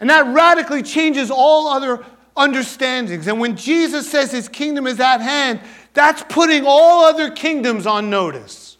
And 0.00 0.10
that 0.10 0.34
radically 0.34 0.82
changes 0.82 1.30
all 1.30 1.68
other 1.68 2.04
understandings. 2.36 3.26
And 3.26 3.38
when 3.38 3.56
Jesus 3.56 4.10
says 4.10 4.32
his 4.32 4.48
kingdom 4.48 4.86
is 4.86 4.98
at 4.98 5.20
hand, 5.20 5.60
that's 5.92 6.22
putting 6.28 6.64
all 6.66 7.04
other 7.04 7.30
kingdoms 7.30 7.86
on 7.86 8.08
notice. 8.10 8.78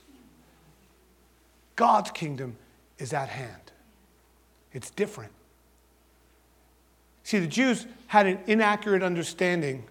God's 1.77 2.11
kingdom 2.11 2.57
is 2.99 3.13
at 3.13 3.29
hand. 3.29 3.73
It's 4.73 4.91
different. 4.91 5.33
See, 7.25 7.39
the 7.39 7.47
Jews 7.47 7.87
had 8.07 8.27
an 8.27 8.39
inaccurate 8.47 9.03
understanding 9.03 9.85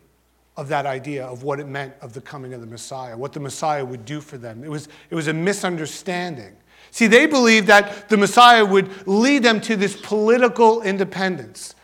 of 0.58 0.68
that 0.68 0.86
idea 0.86 1.26
of 1.26 1.44
what 1.44 1.60
it 1.60 1.68
meant 1.68 1.94
of 2.02 2.14
the 2.14 2.22
coming 2.22 2.54
of 2.54 2.60
the 2.60 2.68
Messiah, 2.68 3.16
what 3.16 3.34
the 3.34 3.40
Messiah 3.40 3.86
would 3.86 4.04
do 4.04 4.20
for 4.20 4.38
them. 4.38 4.64
It 4.64 4.70
was, 4.70 4.90
it 5.10 5.16
was 5.16 5.28
a 5.28 5.34
misunderstanding. 5.34 6.56
See, 6.92 7.08
they 7.08 7.26
believed 7.26 7.68
that 7.68 8.10
the 8.10 8.18
Messiah 8.18 8.66
would 8.66 9.08
lead 9.08 9.44
them 9.44 9.62
to 9.62 9.76
this 9.76 9.96
political 9.96 10.82
independence, 10.82 11.76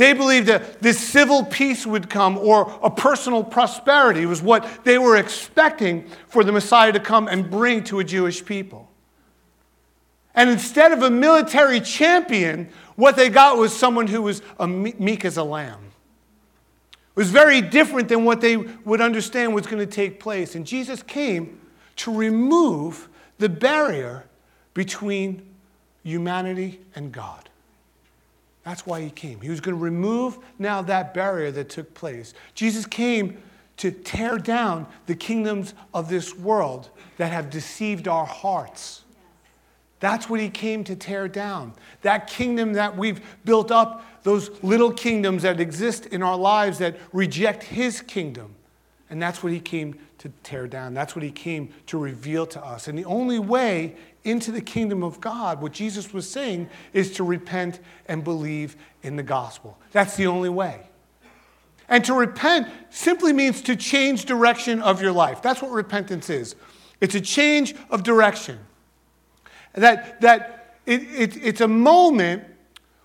They 0.00 0.14
believed 0.14 0.46
that 0.46 0.80
this 0.80 0.98
civil 0.98 1.44
peace 1.44 1.86
would 1.86 2.08
come 2.08 2.38
or 2.38 2.72
a 2.82 2.88
personal 2.88 3.44
prosperity 3.44 4.24
was 4.24 4.40
what 4.40 4.82
they 4.82 4.96
were 4.96 5.18
expecting 5.18 6.08
for 6.26 6.42
the 6.42 6.52
Messiah 6.52 6.90
to 6.92 7.00
come 7.00 7.28
and 7.28 7.50
bring 7.50 7.84
to 7.84 7.98
a 7.98 8.04
Jewish 8.04 8.42
people. 8.42 8.90
And 10.34 10.48
instead 10.48 10.92
of 10.92 11.02
a 11.02 11.10
military 11.10 11.80
champion, 11.80 12.70
what 12.96 13.14
they 13.14 13.28
got 13.28 13.58
was 13.58 13.76
someone 13.76 14.06
who 14.06 14.22
was 14.22 14.40
meek 14.66 15.26
as 15.26 15.36
a 15.36 15.44
lamb. 15.44 15.92
It 16.92 17.16
was 17.16 17.30
very 17.30 17.60
different 17.60 18.08
than 18.08 18.24
what 18.24 18.40
they 18.40 18.56
would 18.56 19.02
understand 19.02 19.54
was 19.54 19.66
going 19.66 19.86
to 19.86 19.92
take 19.92 20.18
place. 20.18 20.54
And 20.54 20.66
Jesus 20.66 21.02
came 21.02 21.60
to 21.96 22.14
remove 22.14 23.10
the 23.36 23.50
barrier 23.50 24.24
between 24.74 25.46
humanity 26.02 26.80
and 26.94 27.12
God. 27.12 27.48
That's 28.64 28.86
why 28.86 29.00
he 29.00 29.10
came. 29.10 29.40
He 29.40 29.48
was 29.50 29.60
going 29.60 29.76
to 29.76 29.82
remove 29.82 30.38
now 30.58 30.82
that 30.82 31.14
barrier 31.14 31.50
that 31.52 31.70
took 31.70 31.94
place. 31.94 32.34
Jesus 32.54 32.86
came 32.86 33.38
to 33.78 33.90
tear 33.90 34.36
down 34.36 34.86
the 35.06 35.14
kingdoms 35.14 35.72
of 35.94 36.10
this 36.10 36.36
world 36.36 36.90
that 37.16 37.32
have 37.32 37.48
deceived 37.48 38.06
our 38.06 38.26
hearts. 38.26 39.02
That's 40.00 40.28
what 40.28 40.40
he 40.40 40.50
came 40.50 40.84
to 40.84 40.96
tear 40.96 41.28
down. 41.28 41.74
That 42.02 42.26
kingdom 42.26 42.74
that 42.74 42.96
we've 42.96 43.20
built 43.44 43.70
up, 43.70 44.04
those 44.22 44.50
little 44.62 44.92
kingdoms 44.92 45.42
that 45.42 45.60
exist 45.60 46.06
in 46.06 46.22
our 46.22 46.36
lives 46.36 46.78
that 46.78 46.96
reject 47.12 47.62
his 47.62 48.00
kingdom. 48.02 48.54
And 49.08 49.20
that's 49.20 49.42
what 49.42 49.52
he 49.52 49.60
came 49.60 49.98
to 50.20 50.28
tear 50.42 50.66
down. 50.66 50.92
That's 50.92 51.16
what 51.16 51.22
he 51.22 51.30
came 51.30 51.72
to 51.86 51.98
reveal 51.98 52.46
to 52.48 52.62
us. 52.62 52.88
And 52.88 52.98
the 52.98 53.06
only 53.06 53.38
way 53.38 53.96
into 54.22 54.52
the 54.52 54.60
kingdom 54.60 55.02
of 55.02 55.18
God, 55.18 55.62
what 55.62 55.72
Jesus 55.72 56.12
was 56.12 56.28
saying 56.28 56.68
is 56.92 57.12
to 57.12 57.24
repent 57.24 57.80
and 58.06 58.22
believe 58.22 58.76
in 59.02 59.16
the 59.16 59.22
gospel. 59.22 59.78
That's 59.92 60.16
the 60.16 60.26
only 60.26 60.50
way. 60.50 60.82
And 61.88 62.04
to 62.04 62.12
repent 62.12 62.68
simply 62.90 63.32
means 63.32 63.62
to 63.62 63.74
change 63.74 64.26
direction 64.26 64.82
of 64.82 65.00
your 65.00 65.12
life. 65.12 65.40
That's 65.40 65.62
what 65.62 65.70
repentance 65.70 66.28
is. 66.28 66.54
It's 67.00 67.14
a 67.14 67.20
change 67.20 67.74
of 67.88 68.02
direction. 68.02 68.58
That, 69.72 70.20
that 70.20 70.76
it, 70.84 71.02
it, 71.02 71.36
it's 71.42 71.60
a 71.62 71.68
moment 71.68 72.44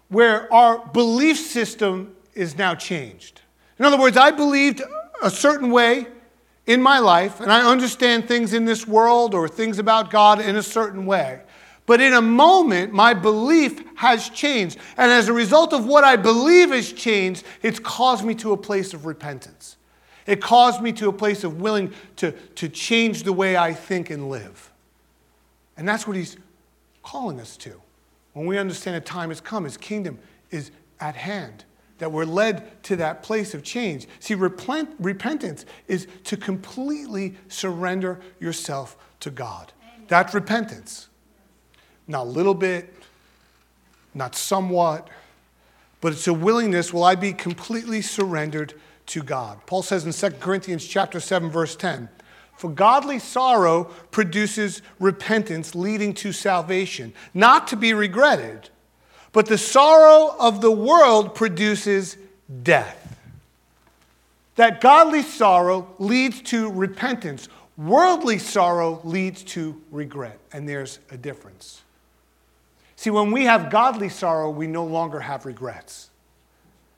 where 0.09 0.51
our 0.53 0.85
belief 0.87 1.39
system 1.39 2.13
is 2.33 2.57
now 2.57 2.75
changed. 2.75 3.39
In 3.79 3.85
other 3.85 3.97
words, 3.97 4.17
I 4.17 4.31
believed 4.31 4.81
a 5.23 5.29
certain 5.29 5.71
way 5.71 6.07
in 6.67 6.81
my 6.81 6.99
life, 6.99 7.39
and 7.39 7.51
I 7.51 7.69
understand 7.69 8.27
things 8.27 8.53
in 8.53 8.65
this 8.65 8.87
world 8.87 9.35
or 9.35 9.47
things 9.47 9.77
about 9.77 10.09
God 10.09 10.41
in 10.41 10.55
a 10.55 10.63
certain 10.63 11.05
way. 11.05 11.41
But 11.85 12.01
in 12.01 12.13
a 12.13 12.21
moment, 12.21 12.91
my 12.91 13.13
belief 13.13 13.83
has 13.95 14.29
changed. 14.29 14.77
And 14.97 15.11
as 15.11 15.27
a 15.27 15.33
result 15.33 15.71
of 15.71 15.85
what 15.85 16.03
I 16.03 16.15
believe 16.15 16.71
has 16.71 16.91
changed, 16.91 17.43
it's 17.61 17.77
caused 17.77 18.25
me 18.25 18.33
to 18.35 18.53
a 18.53 18.57
place 18.57 18.93
of 18.95 19.05
repentance. 19.05 19.77
It 20.25 20.41
caused 20.41 20.81
me 20.81 20.91
to 20.93 21.09
a 21.09 21.13
place 21.13 21.43
of 21.43 21.61
willing 21.61 21.93
to, 22.15 22.31
to 22.31 22.67
change 22.67 23.21
the 23.23 23.33
way 23.33 23.55
I 23.55 23.73
think 23.73 24.09
and 24.09 24.29
live. 24.29 24.71
And 25.77 25.87
that's 25.87 26.07
what 26.07 26.15
he's 26.15 26.37
calling 27.03 27.39
us 27.39 27.55
to. 27.57 27.79
When 28.33 28.47
we 28.47 28.57
understand 28.57 28.95
a 28.95 29.01
time 29.01 29.29
has 29.29 29.39
come, 29.39 29.65
his 29.65 29.77
kingdom 29.77 30.17
is 30.49 30.71
at 30.99 31.15
hand 31.15 31.65
that 31.97 32.11
we're 32.11 32.25
led 32.25 32.83
to 32.83 32.95
that 32.97 33.23
place 33.23 33.53
of 33.53 33.63
change. 33.63 34.07
See, 34.19 34.35
repent, 34.35 34.89
repentance 34.99 35.65
is 35.87 36.07
to 36.25 36.37
completely 36.37 37.35
surrender 37.47 38.19
yourself 38.39 38.97
to 39.21 39.31
God. 39.31 39.71
Amen. 39.81 40.05
That's 40.07 40.33
repentance. 40.33 41.07
Not 42.07 42.27
a 42.27 42.29
little 42.29 42.53
bit, 42.53 42.93
not 44.13 44.35
somewhat, 44.35 45.09
but 46.01 46.13
it's 46.13 46.27
a 46.27 46.33
willingness 46.33 46.93
will 46.93 47.03
I 47.03 47.15
be 47.15 47.33
completely 47.33 48.01
surrendered 48.01 48.73
to 49.07 49.23
God. 49.23 49.59
Paul 49.65 49.81
says 49.81 50.05
in 50.05 50.11
2 50.11 50.37
Corinthians 50.37 50.85
chapter 50.85 51.19
7 51.19 51.49
verse 51.49 51.75
10, 51.75 52.09
for 52.57 52.69
godly 52.69 53.19
sorrow 53.19 53.85
produces 54.11 54.81
repentance 54.99 55.75
leading 55.75 56.13
to 56.15 56.31
salvation, 56.31 57.13
not 57.33 57.67
to 57.67 57.75
be 57.75 57.93
regretted 57.93 58.69
but 59.35 59.47
the 59.47 59.57
sorrow 59.57 60.33
of 60.39 60.61
the 60.61 60.71
world 60.71 61.35
produces 61.35 62.15
death. 62.63 63.19
That 64.55 64.79
godly 64.79 65.23
sorrow 65.23 65.93
leads 65.99 66.41
to 66.43 66.71
repentance, 66.71 67.49
worldly 67.75 68.39
sorrow 68.39 69.01
leads 69.03 69.43
to 69.43 69.81
regret, 69.91 70.39
and 70.53 70.69
there's 70.69 70.99
a 71.11 71.17
difference. 71.17 71.81
See, 72.95 73.09
when 73.09 73.31
we 73.31 73.43
have 73.43 73.69
godly 73.69 74.07
sorrow, 74.07 74.49
we 74.49 74.67
no 74.67 74.85
longer 74.85 75.19
have 75.19 75.45
regrets. 75.45 76.09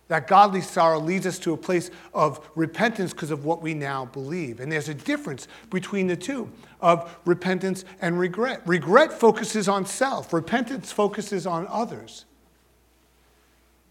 That 0.08 0.28
godly 0.28 0.62
sorrow 0.62 1.00
leads 1.00 1.26
us 1.26 1.38
to 1.40 1.54
a 1.54 1.58
place 1.58 1.92
of 2.14 2.40
repentance 2.56 3.12
because 3.12 3.32
of 3.32 3.44
what 3.44 3.62
we 3.62 3.74
now 3.74 4.06
believe. 4.06 4.60
And 4.60 4.72
there's 4.72 4.88
a 4.88 4.94
difference 4.94 5.48
between 5.70 6.08
the 6.08 6.16
two 6.16 6.50
of 6.80 7.18
repentance 7.26 7.84
and 8.02 8.18
regret. 8.18 8.62
Regret 8.66 9.12
focuses 9.12 9.68
on 9.68 9.86
self, 9.86 10.32
repentance 10.32 10.92
focuses 10.92 11.46
on 11.46 11.68
others. 11.68 12.26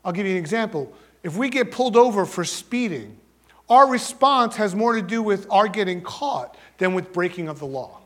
I'll 0.05 0.13
give 0.13 0.25
you 0.25 0.33
an 0.33 0.39
example. 0.39 0.93
If 1.23 1.37
we 1.37 1.51
get 1.51 1.73
pulled 1.73 1.97
over 1.97 2.25
for 2.25 2.45
speeding, 2.45 3.19
our 3.69 3.89
response 3.89 4.57
has 4.57 4.75
more 4.75 4.95
to 4.95 5.03
do 5.03 5.23
with 5.23 5.47
our 5.51 5.67
getting 5.67 6.01
caught 6.01 6.57
than 6.79 6.95
with 6.95 7.13
breaking 7.13 7.49
of 7.49 7.59
the 7.59 7.67
law. 7.67 8.01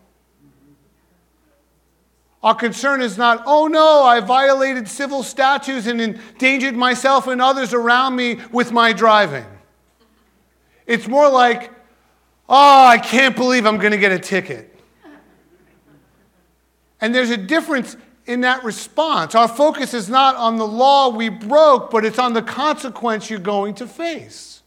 Our 2.42 2.54
concern 2.54 3.02
is 3.02 3.18
not, 3.18 3.42
oh 3.44 3.66
no, 3.66 4.02
I 4.02 4.20
violated 4.20 4.88
civil 4.88 5.22
statutes 5.22 5.86
and 5.86 6.00
endangered 6.00 6.74
myself 6.74 7.26
and 7.26 7.40
others 7.40 7.74
around 7.74 8.16
me 8.16 8.38
with 8.50 8.72
my 8.72 8.92
driving. 8.94 9.44
It's 10.86 11.06
more 11.06 11.28
like, 11.28 11.70
oh, 12.48 12.86
I 12.86 12.98
can't 12.98 13.36
believe 13.36 13.66
I'm 13.66 13.76
going 13.76 13.92
to 13.92 13.98
get 13.98 14.12
a 14.12 14.18
ticket. 14.18 14.74
And 17.00 17.14
there's 17.14 17.30
a 17.30 17.36
difference 17.36 17.96
in 18.26 18.42
that 18.42 18.64
response. 18.64 19.34
Our 19.34 19.48
focus 19.48 19.92
is 19.92 20.08
not 20.08 20.36
on 20.36 20.56
the 20.56 20.66
law 20.66 21.08
we 21.10 21.28
broke, 21.28 21.90
but 21.90 22.04
it's 22.04 22.18
on 22.18 22.32
the 22.32 22.42
consequence 22.42 23.28
you're 23.28 23.38
going 23.38 23.74
to 23.76 23.86
face. 23.86 24.59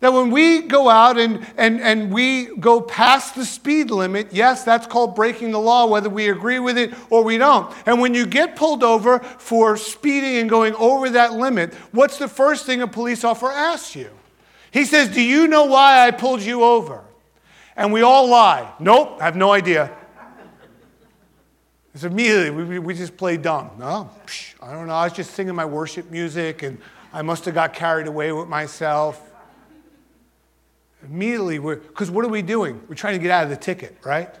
That 0.00 0.12
when 0.12 0.30
we 0.30 0.62
go 0.62 0.90
out 0.90 1.18
and, 1.18 1.46
and, 1.56 1.80
and 1.80 2.12
we 2.12 2.54
go 2.56 2.82
past 2.82 3.34
the 3.34 3.46
speed 3.46 3.90
limit, 3.90 4.28
yes, 4.30 4.62
that's 4.62 4.86
called 4.86 5.14
breaking 5.14 5.52
the 5.52 5.58
law, 5.58 5.86
whether 5.86 6.10
we 6.10 6.28
agree 6.28 6.58
with 6.58 6.76
it 6.76 6.92
or 7.08 7.24
we 7.24 7.38
don't. 7.38 7.74
And 7.86 8.00
when 8.00 8.12
you 8.12 8.26
get 8.26 8.56
pulled 8.56 8.84
over 8.84 9.20
for 9.20 9.78
speeding 9.78 10.36
and 10.36 10.50
going 10.50 10.74
over 10.74 11.08
that 11.10 11.32
limit, 11.32 11.72
what's 11.92 12.18
the 12.18 12.28
first 12.28 12.66
thing 12.66 12.82
a 12.82 12.86
police 12.86 13.24
officer 13.24 13.50
asks 13.50 13.96
you? 13.96 14.10
He 14.70 14.84
says, 14.84 15.08
Do 15.08 15.22
you 15.22 15.48
know 15.48 15.64
why 15.64 16.06
I 16.06 16.10
pulled 16.10 16.42
you 16.42 16.62
over? 16.62 17.02
And 17.74 17.90
we 17.90 18.02
all 18.02 18.28
lie. 18.28 18.70
Nope, 18.78 19.16
I 19.20 19.24
have 19.24 19.36
no 19.36 19.52
idea. 19.52 19.96
It's 21.94 22.04
immediately, 22.04 22.50
we, 22.50 22.78
we 22.78 22.92
just 22.92 23.16
play 23.16 23.38
dumb. 23.38 23.70
No, 23.78 24.10
psh, 24.26 24.54
I 24.60 24.72
don't 24.72 24.86
know. 24.86 24.92
I 24.92 25.04
was 25.04 25.14
just 25.14 25.30
singing 25.30 25.54
my 25.54 25.64
worship 25.64 26.10
music 26.10 26.62
and 26.62 26.76
I 27.14 27.22
must 27.22 27.46
have 27.46 27.54
got 27.54 27.72
carried 27.72 28.06
away 28.06 28.32
with 28.32 28.48
myself. 28.48 29.25
Immediately, 31.06 31.58
we're, 31.58 31.76
because 31.76 32.10
what 32.10 32.24
are 32.24 32.28
we 32.28 32.42
doing? 32.42 32.80
We're 32.88 32.94
trying 32.94 33.14
to 33.14 33.22
get 33.22 33.30
out 33.30 33.44
of 33.44 33.50
the 33.50 33.56
ticket, 33.56 33.96
right? 34.04 34.34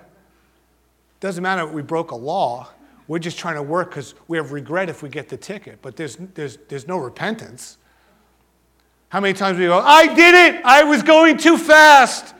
Doesn't 1.20 1.42
matter 1.42 1.62
if 1.66 1.72
we 1.72 1.82
broke 1.82 2.10
a 2.10 2.16
law. 2.16 2.68
We're 3.08 3.20
just 3.20 3.38
trying 3.38 3.54
to 3.54 3.62
work 3.62 3.90
because 3.90 4.14
we 4.26 4.36
have 4.36 4.52
regret 4.52 4.88
if 4.88 5.02
we 5.02 5.08
get 5.08 5.28
the 5.28 5.36
ticket, 5.36 5.78
but 5.80 5.96
there's, 5.96 6.16
there's, 6.16 6.58
there's 6.68 6.88
no 6.88 6.98
repentance. 6.98 7.78
How 9.08 9.20
many 9.20 9.32
times 9.34 9.58
we 9.58 9.66
go, 9.66 9.78
I 9.78 10.12
did 10.12 10.34
it! 10.34 10.62
I 10.64 10.82
was 10.82 11.02
going 11.02 11.38
too 11.38 11.56
fast! 11.56 12.34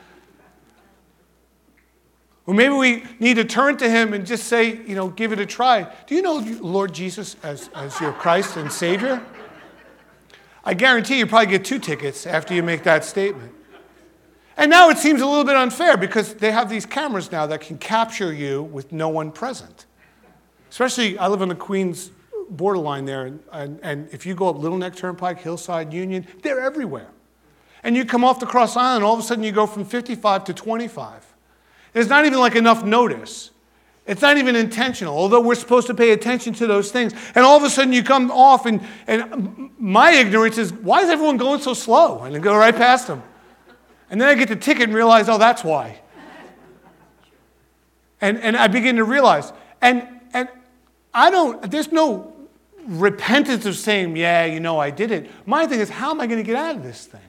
Or 2.45 2.53
maybe 2.53 2.73
we 2.73 3.03
need 3.19 3.35
to 3.35 3.45
turn 3.45 3.77
to 3.77 3.89
him 3.89 4.13
and 4.13 4.25
just 4.25 4.45
say, 4.45 4.77
you 4.85 4.95
know, 4.95 5.09
give 5.09 5.33
it 5.33 5.39
a 5.39 5.45
try. 5.45 5.93
Do 6.05 6.15
you 6.15 6.21
know 6.21 6.37
Lord 6.61 6.93
Jesus 6.93 7.35
as, 7.43 7.69
as 7.75 7.99
your 7.99 8.13
Christ 8.13 8.55
and 8.55 8.71
Savior? 8.71 9.21
I 10.63 10.73
guarantee 10.73 11.17
you 11.17 11.27
probably 11.27 11.47
get 11.47 11.65
two 11.65 11.79
tickets 11.79 12.25
after 12.25 12.53
you 12.53 12.63
make 12.63 12.83
that 12.83 13.03
statement. 13.05 13.53
And 14.57 14.71
now 14.71 14.89
it 14.89 14.97
seems 14.97 15.21
a 15.21 15.25
little 15.25 15.43
bit 15.43 15.55
unfair 15.55 15.97
because 15.97 16.33
they 16.33 16.51
have 16.51 16.67
these 16.67 16.85
cameras 16.85 17.31
now 17.31 17.45
that 17.45 17.61
can 17.61 17.77
capture 17.77 18.33
you 18.33 18.63
with 18.63 18.91
no 18.91 19.07
one 19.07 19.31
present. 19.31 19.85
Especially, 20.69 21.17
I 21.19 21.27
live 21.27 21.43
on 21.43 21.49
the 21.49 21.55
Queens 21.55 22.09
borderline 22.49 23.05
there, 23.05 23.25
and, 23.25 23.43
and, 23.51 23.79
and 23.83 24.09
if 24.11 24.25
you 24.25 24.33
go 24.33 24.49
up 24.49 24.57
Little 24.57 24.77
Neck 24.77 24.95
Turnpike, 24.95 25.39
Hillside, 25.39 25.93
Union, 25.93 26.25
they're 26.41 26.59
everywhere. 26.59 27.09
And 27.83 27.95
you 27.95 28.03
come 28.03 28.23
off 28.23 28.39
the 28.39 28.45
cross 28.47 28.75
island, 28.75 29.03
all 29.03 29.13
of 29.13 29.19
a 29.19 29.23
sudden 29.23 29.43
you 29.43 29.51
go 29.51 29.67
from 29.67 29.85
55 29.85 30.45
to 30.45 30.53
25. 30.53 31.35
It's 31.93 32.09
not 32.09 32.25
even 32.25 32.39
like 32.39 32.55
enough 32.55 32.83
notice. 32.83 33.51
It's 34.07 34.21
not 34.21 34.37
even 34.37 34.55
intentional, 34.55 35.15
although 35.15 35.41
we're 35.41 35.55
supposed 35.55 35.87
to 35.87 35.93
pay 35.93 36.11
attention 36.11 36.53
to 36.55 36.67
those 36.67 36.91
things. 36.91 37.13
And 37.35 37.45
all 37.45 37.57
of 37.57 37.63
a 37.63 37.69
sudden 37.69 37.93
you 37.93 38.03
come 38.03 38.31
off, 38.31 38.65
and, 38.65 38.81
and 39.05 39.69
my 39.77 40.11
ignorance 40.11 40.57
is 40.57 40.73
why 40.73 41.01
is 41.01 41.09
everyone 41.09 41.37
going 41.37 41.61
so 41.61 41.73
slow? 41.73 42.23
And 42.23 42.35
I 42.35 42.39
go 42.39 42.55
right 42.55 42.75
past 42.75 43.07
them. 43.07 43.21
And 44.09 44.21
then 44.21 44.27
I 44.27 44.35
get 44.35 44.49
the 44.49 44.55
ticket 44.55 44.83
and 44.83 44.93
realize, 44.93 45.27
oh, 45.29 45.37
that's 45.37 45.63
why. 45.63 45.99
And, 48.21 48.39
and 48.39 48.55
I 48.55 48.67
begin 48.67 48.95
to 48.95 49.03
realize. 49.03 49.51
And, 49.81 50.07
and 50.33 50.49
I 51.13 51.29
don't, 51.29 51.69
there's 51.69 51.91
no 51.91 52.33
repentance 52.85 53.65
of 53.65 53.75
saying, 53.75 54.15
yeah, 54.15 54.45
you 54.45 54.59
know, 54.59 54.79
I 54.79 54.89
did 54.89 55.11
it. 55.11 55.29
My 55.45 55.67
thing 55.67 55.79
is, 55.79 55.89
how 55.89 56.11
am 56.11 56.21
I 56.21 56.27
going 56.27 56.39
to 56.39 56.43
get 56.43 56.55
out 56.55 56.75
of 56.75 56.83
this 56.83 57.05
thing? 57.05 57.21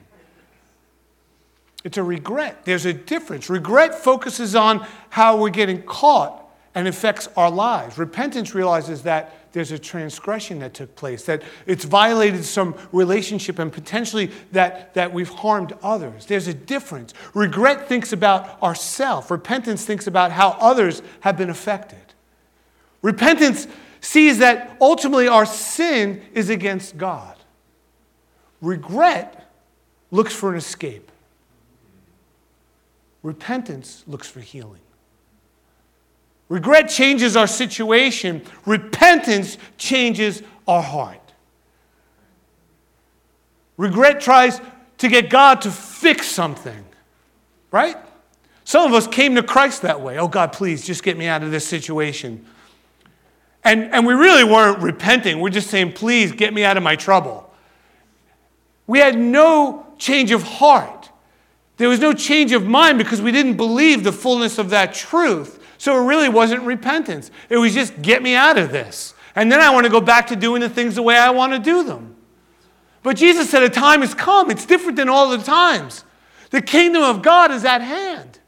It's 1.83 1.97
a 1.97 2.03
regret. 2.03 2.65
There's 2.65 2.85
a 2.85 2.93
difference. 2.93 3.49
Regret 3.49 3.95
focuses 3.95 4.55
on 4.55 4.85
how 5.09 5.37
we're 5.37 5.49
getting 5.49 5.81
caught 5.83 6.38
and 6.75 6.87
affects 6.87 7.27
our 7.35 7.49
lives. 7.49 7.97
Repentance 7.97 8.53
realizes 8.53 9.03
that 9.03 9.35
there's 9.51 9.71
a 9.71 9.79
transgression 9.79 10.59
that 10.59 10.73
took 10.73 10.95
place, 10.95 11.23
that 11.25 11.41
it's 11.65 11.83
violated 11.83 12.45
some 12.45 12.75
relationship 12.91 13.57
and 13.57 13.73
potentially 13.73 14.31
that, 14.51 14.93
that 14.93 15.11
we've 15.11 15.29
harmed 15.29 15.73
others. 15.81 16.27
There's 16.27 16.47
a 16.47 16.53
difference. 16.53 17.13
Regret 17.33 17.87
thinks 17.87 18.13
about 18.13 18.61
ourself. 18.61 19.31
Repentance 19.31 19.85
thinks 19.85 20.05
about 20.05 20.31
how 20.31 20.49
others 20.59 21.01
have 21.21 21.37
been 21.37 21.49
affected. 21.49 21.97
Repentance 23.01 23.67
sees 24.01 24.37
that 24.37 24.77
ultimately 24.79 25.27
our 25.27 25.45
sin 25.45 26.21
is 26.33 26.49
against 26.49 26.97
God. 26.97 27.35
Regret 28.61 29.51
looks 30.11 30.33
for 30.33 30.51
an 30.51 30.57
escape. 30.57 31.11
Repentance 33.23 34.03
looks 34.07 34.29
for 34.29 34.39
healing. 34.39 34.81
Regret 36.49 36.89
changes 36.89 37.37
our 37.37 37.47
situation, 37.47 38.43
repentance 38.65 39.57
changes 39.77 40.41
our 40.67 40.81
heart. 40.81 41.21
Regret 43.77 44.19
tries 44.19 44.59
to 44.97 45.07
get 45.07 45.29
God 45.29 45.61
to 45.61 45.71
fix 45.71 46.27
something, 46.27 46.83
right? 47.71 47.95
Some 48.65 48.85
of 48.85 48.93
us 48.93 49.07
came 49.07 49.35
to 49.35 49.43
Christ 49.43 49.83
that 49.83 50.01
way. 50.01 50.19
Oh, 50.19 50.27
God, 50.27 50.51
please 50.51 50.85
just 50.85 51.01
get 51.01 51.17
me 51.17 51.27
out 51.27 51.43
of 51.43 51.51
this 51.51 51.65
situation. 51.67 52.45
And, 53.63 53.93
and 53.93 54.05
we 54.05 54.13
really 54.13 54.43
weren't 54.43 54.81
repenting. 54.81 55.39
We're 55.39 55.49
just 55.49 55.69
saying, 55.69 55.93
please 55.93 56.31
get 56.31 56.53
me 56.53 56.63
out 56.63 56.77
of 56.77 56.83
my 56.83 56.95
trouble. 56.95 57.51
We 58.87 58.99
had 58.99 59.17
no 59.17 59.85
change 59.97 60.31
of 60.31 60.43
heart. 60.43 61.09
There 61.77 61.89
was 61.89 61.99
no 61.99 62.13
change 62.13 62.51
of 62.51 62.65
mind 62.65 62.97
because 62.97 63.21
we 63.21 63.31
didn't 63.31 63.55
believe 63.55 64.03
the 64.03 64.11
fullness 64.11 64.57
of 64.57 64.71
that 64.71 64.93
truth. 64.93 65.58
So 65.79 65.97
it 65.97 66.05
really 66.05 66.27
wasn't 66.27 66.63
repentance. 66.63 67.31
It 67.47 67.57
was 67.57 67.73
just 67.73 67.99
get 68.01 68.21
me 68.21 68.35
out 68.35 68.57
of 68.57 68.71
this. 68.71 69.15
And 69.33 69.49
then 69.49 69.61
I 69.61 69.69
want 69.69 69.85
to 69.85 69.89
go 69.89 70.01
back 70.01 70.27
to 70.27 70.35
doing 70.35 70.59
the 70.59 70.69
things 70.69 70.95
the 70.95 71.01
way 71.01 71.17
I 71.17 71.29
want 71.29 71.53
to 71.53 71.59
do 71.59 71.83
them. 71.83 72.17
But 73.01 73.15
Jesus 73.15 73.49
said 73.49 73.63
a 73.63 73.69
time 73.69 74.01
has 74.01 74.13
come. 74.13 74.51
It's 74.51 74.65
different 74.65 74.97
than 74.97 75.07
all 75.07 75.29
the 75.29 75.43
times. 75.43 76.03
The 76.49 76.61
kingdom 76.61 77.01
of 77.01 77.21
God 77.21 77.49
is 77.51 77.63
at 77.63 77.79
hand. 77.79 78.39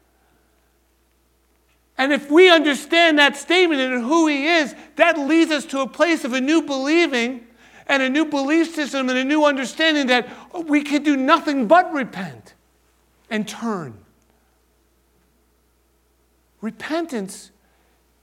And 1.96 2.12
if 2.12 2.30
we 2.30 2.50
understand 2.50 3.18
that 3.18 3.36
statement 3.36 3.80
and 3.80 4.04
who 4.04 4.26
He 4.26 4.46
is, 4.46 4.74
that 4.96 5.18
leads 5.18 5.50
us 5.50 5.64
to 5.66 5.80
a 5.80 5.86
place 5.86 6.24
of 6.24 6.34
a 6.34 6.40
new 6.40 6.60
believing 6.60 7.46
and 7.86 8.02
a 8.02 8.10
new 8.10 8.26
belief 8.26 8.74
system 8.74 9.08
and 9.08 9.16
a 9.16 9.24
new 9.24 9.46
understanding 9.46 10.08
that 10.08 10.28
we 10.66 10.82
can 10.82 11.02
do 11.02 11.16
nothing 11.16 11.66
but 11.66 11.90
repent 11.94 12.52
and 13.30 13.48
turn. 13.48 14.01
Repentance 16.62 17.50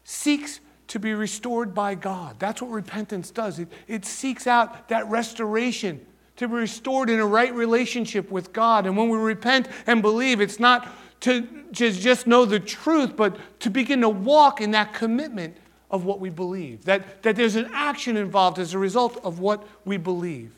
seeks 0.04 0.60
to 0.88 1.00
be 1.00 1.14
restored 1.14 1.76
by 1.76 1.94
God. 1.94 2.38
That's 2.40 2.64
what 2.64 2.72
repentance 2.72 3.30
does. 3.30 3.60
It, 3.60 3.68
it 3.88 4.06
seeks 4.06 4.48
out 4.48 4.90
that 4.90 5.08
restoration, 5.08 6.04
to 6.38 6.48
be 6.48 6.56
restored 6.56 7.10
in 7.10 7.20
a 7.20 7.26
right 7.26 7.54
relationship 7.54 8.32
with 8.32 8.52
God. 8.54 8.88
And 8.88 8.98
when 8.98 9.10
we 9.10 9.18
repent 9.18 9.68
and 9.86 10.02
believe, 10.02 10.42
it's 10.42 10.60
not 10.60 10.88
to 11.22 11.48
just, 11.72 12.02
just 12.02 12.26
know 12.26 12.46
the 12.46 12.60
truth, 12.60 13.16
but 13.16 13.38
to 13.60 13.70
begin 13.70 14.02
to 14.02 14.10
walk 14.10 14.62
in 14.62 14.72
that 14.72 14.94
commitment 14.94 15.58
of 15.92 16.06
what 16.06 16.20
we 16.20 16.30
believe. 16.30 16.86
That, 16.86 17.24
that 17.24 17.36
there's 17.36 17.56
an 17.56 17.70
action 17.74 18.16
involved 18.16 18.58
as 18.58 18.74
a 18.74 18.80
result 18.80 19.20
of 19.24 19.40
what 19.40 19.68
we 19.86 19.98
believe. 19.98 20.54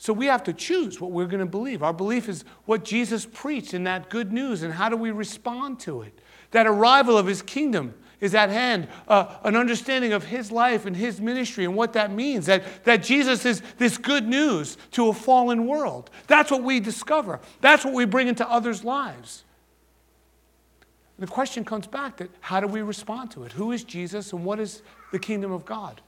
So 0.00 0.14
we 0.14 0.26
have 0.26 0.42
to 0.44 0.54
choose 0.54 0.98
what 0.98 1.10
we're 1.10 1.26
going 1.26 1.40
to 1.40 1.46
believe. 1.46 1.82
Our 1.82 1.92
belief 1.92 2.26
is 2.26 2.46
what 2.64 2.86
Jesus 2.86 3.26
preached 3.26 3.74
in 3.74 3.84
that 3.84 4.08
good 4.08 4.32
news, 4.32 4.62
and 4.62 4.72
how 4.72 4.88
do 4.88 4.96
we 4.96 5.10
respond 5.10 5.78
to 5.80 6.00
it? 6.00 6.18
That 6.52 6.66
arrival 6.66 7.18
of 7.18 7.26
his 7.26 7.42
kingdom 7.42 7.92
is 8.18 8.34
at 8.34 8.48
hand, 8.48 8.88
uh, 9.08 9.36
an 9.44 9.56
understanding 9.56 10.14
of 10.14 10.24
his 10.24 10.50
life 10.50 10.86
and 10.86 10.96
his 10.96 11.20
ministry 11.20 11.66
and 11.66 11.76
what 11.76 11.92
that 11.92 12.10
means. 12.12 12.46
That, 12.46 12.82
that 12.84 13.02
Jesus 13.02 13.44
is 13.44 13.60
this 13.76 13.98
good 13.98 14.26
news 14.26 14.78
to 14.92 15.08
a 15.08 15.12
fallen 15.12 15.66
world. 15.66 16.08
That's 16.28 16.50
what 16.50 16.62
we 16.62 16.80
discover, 16.80 17.38
that's 17.60 17.84
what 17.84 17.92
we 17.92 18.06
bring 18.06 18.26
into 18.26 18.48
others' 18.48 18.82
lives. 18.82 19.44
The 21.18 21.26
question 21.26 21.62
comes 21.62 21.86
back 21.86 22.16
that 22.16 22.30
how 22.40 22.60
do 22.60 22.68
we 22.68 22.80
respond 22.80 23.32
to 23.32 23.44
it? 23.44 23.52
Who 23.52 23.70
is 23.72 23.84
Jesus 23.84 24.32
and 24.32 24.46
what 24.46 24.60
is 24.60 24.80
the 25.12 25.18
kingdom 25.18 25.52
of 25.52 25.66
God? 25.66 26.00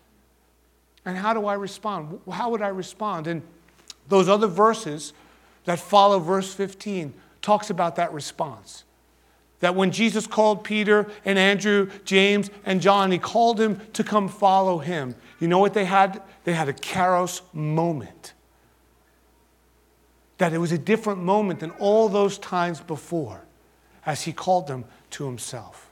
And 1.04 1.18
how 1.18 1.34
do 1.34 1.44
I 1.44 1.54
respond? 1.54 2.20
How 2.30 2.48
would 2.48 2.62
I 2.62 2.68
respond? 2.68 3.26
And 3.26 3.42
those 4.08 4.28
other 4.28 4.46
verses 4.46 5.12
that 5.64 5.78
follow 5.78 6.18
verse 6.18 6.52
15 6.54 7.14
talks 7.40 7.70
about 7.70 7.96
that 7.96 8.12
response. 8.12 8.84
That 9.60 9.74
when 9.74 9.92
Jesus 9.92 10.26
called 10.26 10.64
Peter 10.64 11.08
and 11.24 11.38
Andrew, 11.38 11.88
James, 12.04 12.50
and 12.64 12.80
John, 12.80 13.12
he 13.12 13.18
called 13.18 13.58
them 13.58 13.80
to 13.92 14.02
come 14.02 14.28
follow 14.28 14.78
him. 14.78 15.14
You 15.38 15.48
know 15.48 15.58
what 15.58 15.74
they 15.74 15.84
had? 15.84 16.20
They 16.44 16.52
had 16.52 16.68
a 16.68 16.72
kairos 16.72 17.42
moment. 17.52 18.32
That 20.38 20.52
it 20.52 20.58
was 20.58 20.72
a 20.72 20.78
different 20.78 21.22
moment 21.22 21.60
than 21.60 21.70
all 21.72 22.08
those 22.08 22.38
times 22.38 22.80
before 22.80 23.44
as 24.04 24.22
he 24.22 24.32
called 24.32 24.66
them 24.66 24.84
to 25.10 25.26
himself. 25.26 25.91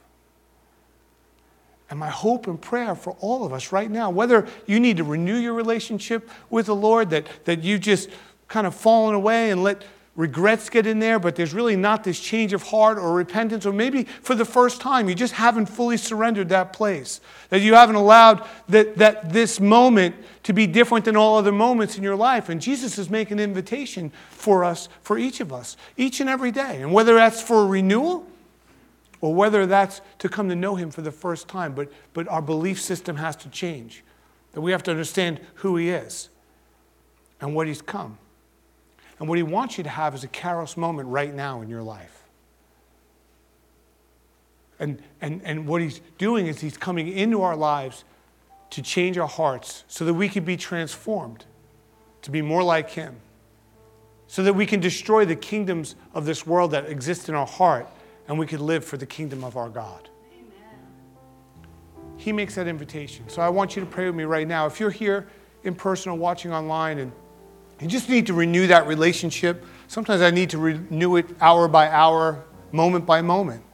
And 1.91 1.99
my 1.99 2.09
hope 2.09 2.47
and 2.47 2.59
prayer 2.59 2.95
for 2.95 3.17
all 3.19 3.45
of 3.45 3.51
us 3.51 3.73
right 3.73 3.91
now, 3.91 4.09
whether 4.09 4.47
you 4.65 4.79
need 4.79 4.97
to 4.97 5.03
renew 5.03 5.35
your 5.35 5.53
relationship 5.53 6.29
with 6.49 6.67
the 6.67 6.75
Lord, 6.75 7.09
that, 7.09 7.27
that 7.43 7.63
you 7.63 7.77
just 7.77 8.09
kind 8.47 8.65
of 8.65 8.73
fallen 8.73 9.13
away 9.13 9.51
and 9.51 9.61
let 9.61 9.83
regrets 10.15 10.69
get 10.69 10.87
in 10.87 10.99
there, 10.99 11.19
but 11.19 11.35
there's 11.35 11.53
really 11.53 11.75
not 11.75 12.05
this 12.05 12.17
change 12.19 12.53
of 12.53 12.63
heart 12.63 12.97
or 12.97 13.13
repentance, 13.13 13.65
or 13.65 13.73
maybe 13.73 14.03
for 14.03 14.35
the 14.35 14.45
first 14.45 14.79
time 14.79 15.09
you 15.09 15.15
just 15.15 15.33
haven't 15.33 15.65
fully 15.65 15.97
surrendered 15.97 16.47
that 16.47 16.71
place, 16.71 17.19
that 17.49 17.59
you 17.59 17.73
haven't 17.73 17.95
allowed 17.95 18.47
that, 18.69 18.97
that 18.97 19.33
this 19.33 19.59
moment 19.59 20.15
to 20.43 20.53
be 20.53 20.67
different 20.67 21.03
than 21.03 21.17
all 21.17 21.37
other 21.37 21.51
moments 21.51 21.97
in 21.97 22.03
your 22.03 22.15
life. 22.15 22.47
And 22.47 22.61
Jesus 22.61 22.97
is 22.97 23.09
making 23.09 23.39
an 23.39 23.43
invitation 23.43 24.13
for 24.29 24.63
us, 24.63 24.87
for 25.01 25.17
each 25.17 25.41
of 25.41 25.51
us, 25.51 25.75
each 25.97 26.21
and 26.21 26.29
every 26.29 26.51
day. 26.51 26.81
And 26.81 26.93
whether 26.93 27.15
that's 27.15 27.41
for 27.41 27.67
renewal 27.67 28.25
or 29.21 29.33
whether 29.33 29.67
that's 29.67 30.01
to 30.17 30.27
come 30.27 30.49
to 30.49 30.55
know 30.55 30.75
Him 30.75 30.89
for 30.89 31.01
the 31.01 31.11
first 31.11 31.47
time. 31.47 31.73
But, 31.73 31.91
but 32.13 32.27
our 32.27 32.41
belief 32.41 32.81
system 32.81 33.15
has 33.17 33.35
to 33.37 33.49
change. 33.49 34.03
That 34.53 34.61
we 34.61 34.71
have 34.71 34.83
to 34.83 34.91
understand 34.91 35.39
who 35.55 35.77
He 35.77 35.89
is 35.89 36.29
and 37.39 37.55
what 37.55 37.67
He's 37.67 37.81
come. 37.81 38.17
And 39.19 39.29
what 39.29 39.37
He 39.37 39.43
wants 39.43 39.77
you 39.77 39.83
to 39.83 39.89
have 39.89 40.15
is 40.15 40.23
a 40.23 40.27
kairos 40.27 40.75
moment 40.75 41.07
right 41.07 41.33
now 41.33 41.61
in 41.61 41.69
your 41.69 41.83
life. 41.83 42.23
And, 44.79 45.01
and, 45.21 45.41
and 45.45 45.67
what 45.67 45.81
He's 45.81 46.01
doing 46.17 46.47
is 46.47 46.59
He's 46.59 46.77
coming 46.77 47.07
into 47.07 47.43
our 47.43 47.55
lives 47.55 48.03
to 48.71 48.81
change 48.81 49.17
our 49.17 49.27
hearts 49.27 49.83
so 49.87 50.03
that 50.05 50.15
we 50.15 50.27
can 50.27 50.43
be 50.43 50.57
transformed 50.57 51.45
to 52.23 52.31
be 52.31 52.41
more 52.41 52.63
like 52.63 52.89
Him. 52.89 53.15
So 54.27 54.43
that 54.43 54.53
we 54.53 54.65
can 54.65 54.79
destroy 54.79 55.25
the 55.25 55.35
kingdoms 55.35 55.95
of 56.13 56.25
this 56.25 56.47
world 56.47 56.71
that 56.71 56.85
exist 56.89 57.29
in 57.29 57.35
our 57.35 57.45
heart 57.45 57.87
and 58.31 58.39
we 58.39 58.47
could 58.47 58.61
live 58.61 58.85
for 58.85 58.95
the 58.95 59.05
kingdom 59.05 59.43
of 59.43 59.57
our 59.57 59.67
God. 59.67 60.07
Amen. 60.33 60.77
He 62.15 62.31
makes 62.31 62.55
that 62.55 62.65
invitation. 62.65 63.27
So 63.27 63.41
I 63.41 63.49
want 63.49 63.75
you 63.75 63.81
to 63.81 63.85
pray 63.85 64.05
with 64.05 64.15
me 64.15 64.23
right 64.23 64.47
now. 64.47 64.65
If 64.67 64.79
you're 64.79 64.89
here 64.89 65.27
in 65.65 65.75
person 65.75 66.13
or 66.13 66.17
watching 66.17 66.53
online 66.53 66.99
and 66.99 67.11
you 67.81 67.89
just 67.89 68.07
need 68.07 68.27
to 68.27 68.33
renew 68.33 68.67
that 68.67 68.87
relationship, 68.87 69.65
sometimes 69.89 70.21
I 70.21 70.31
need 70.31 70.49
to 70.51 70.59
renew 70.59 71.17
it 71.17 71.25
hour 71.41 71.67
by 71.67 71.89
hour, 71.89 72.45
moment 72.71 73.05
by 73.05 73.21
moment. 73.21 73.65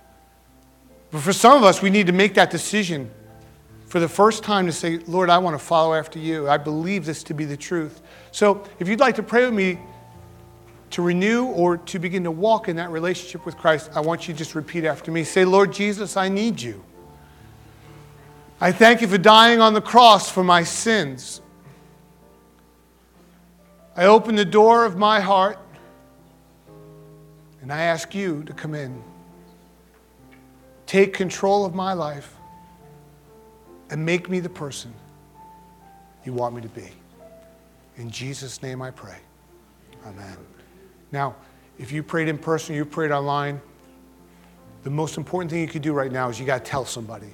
But 1.11 1.21
for 1.21 1.33
some 1.33 1.55
of 1.55 1.63
us, 1.63 1.83
we 1.83 1.91
need 1.91 2.07
to 2.07 2.13
make 2.13 2.33
that 2.33 2.49
decision 2.49 3.11
for 3.85 3.99
the 3.99 4.09
first 4.09 4.43
time 4.43 4.65
to 4.65 4.71
say, 4.71 4.97
Lord, 5.05 5.29
I 5.29 5.37
want 5.37 5.53
to 5.53 5.63
follow 5.63 5.93
after 5.93 6.17
you. 6.17 6.49
I 6.49 6.57
believe 6.57 7.05
this 7.05 7.21
to 7.25 7.35
be 7.35 7.45
the 7.45 7.57
truth. 7.57 8.01
So 8.31 8.63
if 8.79 8.87
you'd 8.87 8.99
like 8.99 9.17
to 9.17 9.23
pray 9.23 9.45
with 9.45 9.53
me, 9.53 9.77
to 10.91 11.01
renew 11.01 11.45
or 11.45 11.77
to 11.77 11.99
begin 11.99 12.23
to 12.23 12.31
walk 12.31 12.69
in 12.69 12.77
that 12.77 12.89
relationship 12.89 13.45
with 13.45 13.57
Christ, 13.57 13.91
I 13.93 13.99
want 13.99 14.27
you 14.27 14.33
to 14.33 14.37
just 14.37 14.55
repeat 14.55 14.85
after 14.85 15.11
me. 15.11 15.23
Say, 15.23 15.45
Lord 15.45 15.73
Jesus, 15.73 16.15
I 16.17 16.29
need 16.29 16.61
you. 16.61 16.83
I 18.59 18.71
thank 18.71 19.01
you 19.01 19.07
for 19.07 19.17
dying 19.17 19.59
on 19.59 19.73
the 19.73 19.81
cross 19.81 20.31
for 20.31 20.43
my 20.43 20.63
sins. 20.63 21.41
I 23.95 24.05
open 24.05 24.35
the 24.35 24.45
door 24.45 24.85
of 24.85 24.97
my 24.97 25.19
heart 25.19 25.59
and 27.61 27.71
I 27.71 27.81
ask 27.81 28.15
you 28.15 28.43
to 28.43 28.53
come 28.53 28.73
in. 28.73 29.03
Take 30.85 31.13
control 31.13 31.65
of 31.65 31.75
my 31.75 31.93
life 31.93 32.33
and 33.89 34.05
make 34.05 34.29
me 34.29 34.39
the 34.39 34.49
person 34.49 34.93
you 36.23 36.33
want 36.33 36.55
me 36.55 36.61
to 36.61 36.69
be. 36.69 36.89
In 37.97 38.09
Jesus' 38.09 38.61
name 38.61 38.81
I 38.81 38.91
pray. 38.91 39.17
Amen. 40.05 40.37
Now, 41.11 41.35
if 41.77 41.91
you 41.91 42.03
prayed 42.03 42.27
in 42.27 42.37
person, 42.37 42.75
you 42.75 42.85
prayed 42.85 43.11
online, 43.11 43.61
the 44.83 44.89
most 44.89 45.17
important 45.17 45.51
thing 45.51 45.61
you 45.61 45.67
could 45.67 45.81
do 45.81 45.93
right 45.93 46.11
now 46.11 46.29
is 46.29 46.39
you 46.39 46.45
got 46.45 46.63
to 46.63 46.69
tell 46.71 46.85
somebody. 46.85 47.31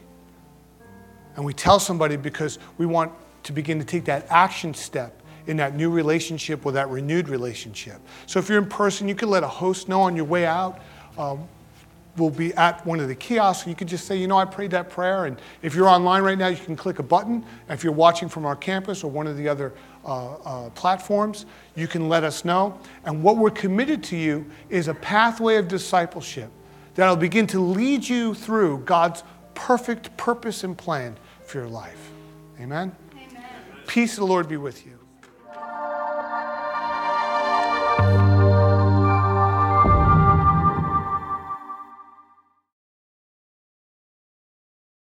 And 1.36 1.46
we 1.46 1.54
tell 1.54 1.80
somebody 1.80 2.16
because 2.16 2.60
we 2.78 2.86
want 2.86 3.12
to 3.44 3.54
begin 3.54 3.80
to 3.80 3.86
take 3.86 4.06
that 4.06 4.28
action 4.30 4.74
step 4.74 5.22
in 5.48 5.58
that 5.58 5.76
new 5.76 5.90
relationship 5.90 6.66
or 6.66 6.72
that 6.72 6.90
renewed 6.90 7.28
relationship. 7.28 8.00
So 8.28 8.40
if 8.40 8.48
you're 8.48 8.58
in 8.58 8.68
person, 8.68 9.08
you 9.08 9.16
can 9.16 9.30
let 9.30 9.44
a 9.44 9.48
host 9.48 9.90
know 9.90 10.02
on 10.02 10.16
your 10.16 10.26
way 10.26 10.46
out. 10.46 10.80
Um, 11.18 11.48
we'll 12.18 12.30
be 12.30 12.54
at 12.54 12.86
one 12.86 13.00
of 13.00 13.08
the 13.08 13.16
kiosks. 13.16 13.68
You 13.68 13.76
can 13.76 13.88
just 13.88 14.06
say, 14.06 14.16
you 14.16 14.28
know, 14.28 14.38
I 14.38 14.46
prayed 14.46 14.72
that 14.72 14.90
prayer. 14.90 15.26
And 15.26 15.38
if 15.62 15.76
you're 15.76 15.90
online 15.90 16.24
right 16.24 16.38
now, 16.38 16.48
you 16.48 16.58
can 16.58 16.76
click 16.76 17.00
a 17.00 17.04
button. 17.04 17.44
And 17.68 17.78
if 17.78 17.84
you're 17.84 17.94
watching 17.94 18.30
from 18.30 18.46
our 18.46 18.56
campus 18.56 19.04
or 19.04 19.12
one 19.12 19.28
of 19.28 19.36
the 19.36 19.48
other 19.48 19.74
uh, 20.06 20.36
uh, 20.36 20.70
platforms, 20.72 21.46
you 21.76 21.88
can 21.88 22.10
let 22.10 22.24
us 22.24 22.44
know. 22.44 22.78
And 23.06 23.24
what 23.24 23.38
we're 23.38 23.52
committed 23.52 24.04
to 24.06 24.18
you 24.18 24.46
is 24.70 24.88
a 24.88 24.94
pathway 24.94 25.56
of 25.56 25.68
discipleship 25.68 26.50
that'll 26.96 27.16
begin 27.16 27.48
to 27.48 27.60
lead 27.60 28.08
you 28.08 28.34
through 28.34 28.80
God's 28.80 29.24
perfect 29.56 30.16
purpose 30.18 30.64
and 30.64 30.78
plan 30.78 31.18
for 31.46 31.60
your 31.60 31.70
life. 31.70 32.12
Amen? 32.60 32.96
Amen. 33.14 33.46
Peace 33.88 34.14
of 34.14 34.20
the 34.20 34.26
Lord 34.26 34.48
be 34.48 34.58
with 34.58 34.86
you. 34.86 34.93